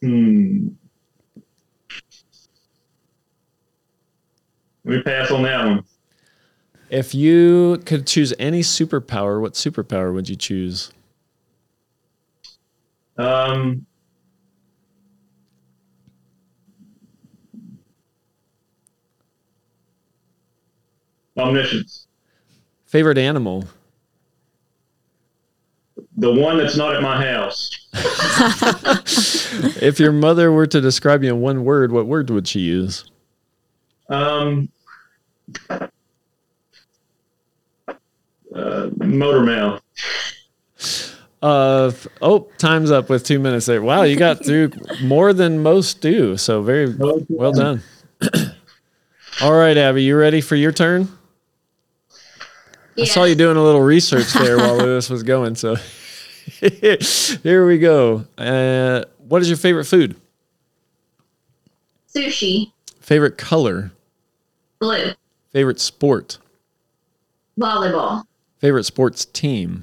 hmm. 0.00 0.68
Let 4.84 4.96
me 4.96 5.02
pass 5.02 5.30
on 5.30 5.42
that 5.42 5.64
one. 5.64 5.84
If 6.92 7.14
you 7.14 7.78
could 7.86 8.06
choose 8.06 8.34
any 8.38 8.60
superpower, 8.60 9.40
what 9.40 9.54
superpower 9.54 10.12
would 10.12 10.28
you 10.28 10.36
choose? 10.36 10.92
Um, 13.16 13.86
omniscience. 21.38 22.06
Favorite 22.84 23.16
animal? 23.16 23.64
The 26.18 26.30
one 26.30 26.58
that's 26.58 26.76
not 26.76 26.94
at 26.94 27.00
my 27.00 27.24
house. 27.24 27.70
if 29.80 29.98
your 29.98 30.12
mother 30.12 30.52
were 30.52 30.66
to 30.66 30.82
describe 30.82 31.24
you 31.24 31.30
in 31.30 31.40
one 31.40 31.64
word, 31.64 31.90
what 31.90 32.06
word 32.06 32.28
would 32.28 32.46
she 32.46 32.60
use? 32.60 33.10
Um, 34.10 34.68
uh, 38.54 38.90
motor 38.98 39.42
mail. 39.42 39.80
Uh 41.42 41.90
oh, 42.20 42.48
time's 42.58 42.90
up 42.92 43.08
with 43.08 43.24
two 43.24 43.40
minutes 43.40 43.66
there. 43.66 43.82
Wow, 43.82 44.02
you 44.02 44.16
got 44.16 44.44
through 44.44 44.70
more 45.02 45.32
than 45.32 45.60
most 45.60 46.00
do. 46.00 46.36
So 46.36 46.62
very 46.62 46.94
well 47.28 47.52
done. 47.52 47.82
All 49.40 49.52
right, 49.52 49.76
Abby, 49.76 50.04
you 50.04 50.16
ready 50.16 50.40
for 50.40 50.54
your 50.54 50.70
turn? 50.70 51.08
I 52.96 53.04
saw 53.06 53.24
you 53.24 53.34
doing 53.34 53.56
a 53.56 53.62
little 53.62 53.80
research 53.80 54.32
there 54.34 54.56
while 54.56 54.76
Louis 54.86 55.08
was 55.10 55.22
going. 55.24 55.56
So 55.56 55.76
here 57.42 57.66
we 57.66 57.78
go. 57.78 58.24
Uh, 58.38 59.04
what 59.18 59.42
is 59.42 59.48
your 59.48 59.56
favorite 59.56 59.86
food? 59.86 60.14
Sushi. 62.14 62.70
Favorite 63.00 63.38
color? 63.38 63.90
Blue. 64.78 65.12
Favorite 65.50 65.80
sport? 65.80 66.38
Volleyball. 67.58 68.24
Favorite 68.62 68.84
sports 68.84 69.24
team? 69.24 69.82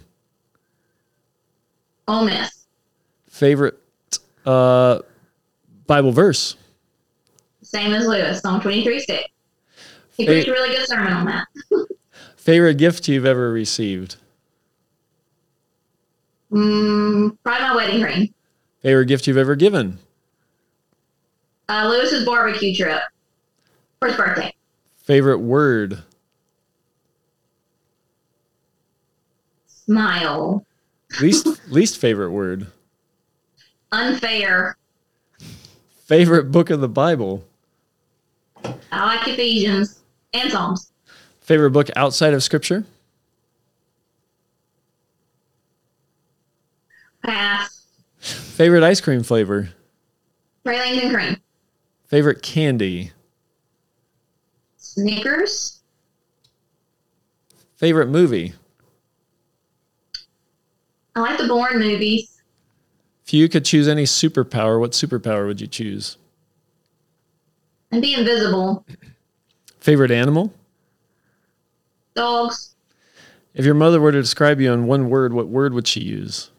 Ole 2.08 2.24
Miss. 2.24 2.66
Favorite 3.30 3.78
uh, 4.46 5.00
Bible 5.86 6.14
verse? 6.14 6.56
Same 7.62 7.94
as 7.94 8.08
Louis, 8.08 8.40
Psalm 8.40 8.62
23 8.62 9.02
6. 9.02 9.24
He 10.16 10.26
preached 10.26 10.48
a 10.48 10.54
really 10.54 10.74
good 10.74 10.88
sermon 10.88 11.12
on 11.12 11.26
that. 11.26 11.46
Favorite 12.38 12.78
gift 12.78 13.10
you've 13.10 13.26
ever 13.26 13.52
received? 13.52 14.16
Mm, 16.50 17.38
probably 17.44 17.62
my 17.62 17.76
wedding 17.76 18.02
ring. 18.02 18.34
Favorite 18.82 19.08
gift 19.08 19.28
you've 19.28 19.36
ever 19.36 19.58
given? 19.58 20.00
Uh, 21.68 21.90
Louis's 21.90 22.26
barbecue 22.26 22.74
trip 22.74 23.02
for 24.00 24.08
his 24.08 24.16
birthday. 24.16 24.54
Favorite 24.96 25.40
word? 25.40 26.02
Smile. 29.90 30.64
Least 31.20 31.48
least 31.72 31.98
favorite 31.98 32.30
word? 32.30 32.68
Unfair. 33.92 34.78
Favorite 36.06 36.52
book 36.52 36.70
of 36.70 36.80
the 36.80 36.88
Bible? 36.88 37.44
I 38.92 39.06
like 39.16 39.28
Ephesians 39.28 40.02
and 40.32 40.52
Psalms. 40.52 40.92
Favorite 41.42 41.72
book 41.72 41.90
outside 41.96 42.36
of 42.36 42.44
Scripture? 42.44 42.86
Pass. 47.26 47.88
Favorite 48.20 48.84
ice 48.84 49.02
cream 49.02 49.24
flavor? 49.24 49.70
Praline 50.64 51.02
and 51.02 51.16
cream. 51.16 51.38
Favorite 52.06 52.44
candy? 52.44 53.12
Snickers. 54.78 55.80
Favorite 57.78 58.10
movie? 58.10 58.54
I 61.20 61.22
like 61.22 61.38
the 61.38 61.48
Bourne 61.50 61.80
movies. 61.80 62.42
If 63.26 63.34
you 63.34 63.50
could 63.50 63.66
choose 63.66 63.90
any 63.90 64.06
superpower, 64.06 64.80
what 64.80 64.92
superpower 64.94 65.48
would 65.48 65.60
you 65.60 65.68
choose? 65.68 66.16
And 67.92 68.02
be 68.02 68.14
invisible. 68.14 68.86
Favorite 69.82 70.12
animal? 70.12 70.54
Dogs. 72.16 72.74
If 73.54 73.66
your 73.66 73.74
mother 73.74 74.00
were 74.00 74.14
to 74.14 74.22
describe 74.22 74.62
you 74.62 74.72
in 74.72 74.88
one 74.88 75.10
word, 75.10 75.34
what 75.34 75.50
word 75.50 75.74
would 75.74 75.90
she 75.90 76.00
use? 76.00 76.52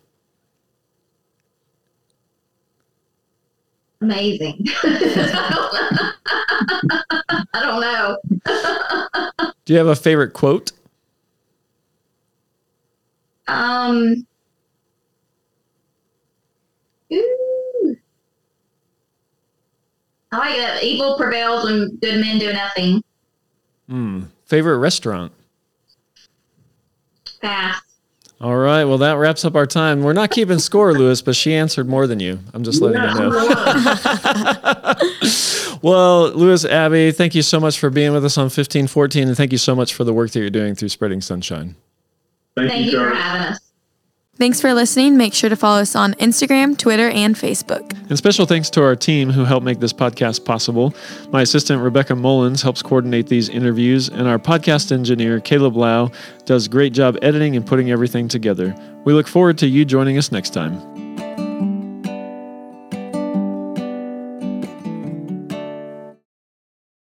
Amazing. 4.03 4.67
I 4.83 6.13
don't 7.55 7.81
know. 7.81 8.19
Do 9.65 9.73
you 9.73 9.79
have 9.79 9.87
a 9.87 9.97
favorite 9.97 10.35
quote? 10.35 10.73
Um. 13.49 14.27
I 20.33 20.39
like 20.39 20.57
that 20.57 20.83
evil 20.83 21.17
prevails 21.17 21.65
when 21.65 21.97
good 21.97 22.21
men 22.21 22.39
do 22.39 22.53
nothing. 22.53 23.03
Hmm. 23.89 24.23
Favorite 24.47 24.79
restaurant? 24.79 25.33
Pass. 27.43 27.81
All 28.41 28.57
right. 28.57 28.85
Well, 28.85 28.99
that 28.99 29.15
wraps 29.15 29.45
up 29.45 29.55
our 29.55 29.67
time. 29.67 30.03
We're 30.03 30.13
not 30.13 30.31
keeping 30.31 30.59
score, 30.59 30.93
Louis, 30.95 31.21
but 31.21 31.37
she 31.37 31.53
answered 31.55 31.89
more 31.89 32.07
than 32.07 32.21
you. 32.21 32.39
I'm 32.55 32.63
just 32.65 32.81
letting 32.81 33.03
you 33.03 33.15
know. 33.19 34.95
Well, 35.83 36.31
Louis 36.33 36.65
Abby, 36.67 37.11
thank 37.11 37.35
you 37.35 37.41
so 37.41 37.59
much 37.59 37.79
for 37.79 37.89
being 37.89 38.13
with 38.13 38.25
us 38.25 38.37
on 38.37 38.45
1514, 38.45 39.29
and 39.29 39.37
thank 39.37 39.51
you 39.51 39.59
so 39.59 39.75
much 39.75 39.95
for 39.95 40.05
the 40.05 40.13
work 40.13 40.31
that 40.33 40.41
you're 40.41 40.51
doing 40.51 40.75
through 40.75 40.91
Spreading 40.91 41.23
Sunshine. 41.23 41.75
Thank, 42.55 42.71
Thank 42.71 42.87
you, 42.87 42.93
you 42.93 42.99
for 42.99 43.15
having 43.15 43.55
us. 43.55 43.70
Thanks 44.41 44.59
for 44.59 44.73
listening. 44.73 45.19
Make 45.19 45.35
sure 45.35 45.51
to 45.51 45.55
follow 45.55 45.83
us 45.83 45.95
on 45.95 46.15
Instagram, 46.15 46.79
Twitter, 46.79 47.11
and 47.11 47.37
Facebook. 47.37 47.93
And 48.09 48.17
special 48.17 48.47
thanks 48.47 48.71
to 48.71 48.83
our 48.83 48.97
team 48.97 49.29
who 49.29 49.45
helped 49.45 49.67
make 49.67 49.81
this 49.81 49.93
podcast 49.93 50.47
possible. 50.47 50.95
My 51.29 51.43
assistant, 51.43 51.83
Rebecca 51.83 52.17
Mullins, 52.17 52.63
helps 52.63 52.81
coordinate 52.81 53.27
these 53.27 53.51
interviews, 53.51 54.09
and 54.09 54.27
our 54.27 54.39
podcast 54.39 54.93
engineer, 54.93 55.41
Caleb 55.41 55.77
Lau, 55.77 56.11
does 56.47 56.65
a 56.65 56.69
great 56.71 56.95
job 56.95 57.19
editing 57.21 57.55
and 57.55 57.67
putting 57.67 57.91
everything 57.91 58.29
together. 58.29 58.75
We 59.05 59.13
look 59.13 59.29
forward 59.29 59.59
to 59.59 59.67
you 59.67 59.85
joining 59.85 60.17
us 60.17 60.33
next 60.33 60.55
time. 60.55 61.10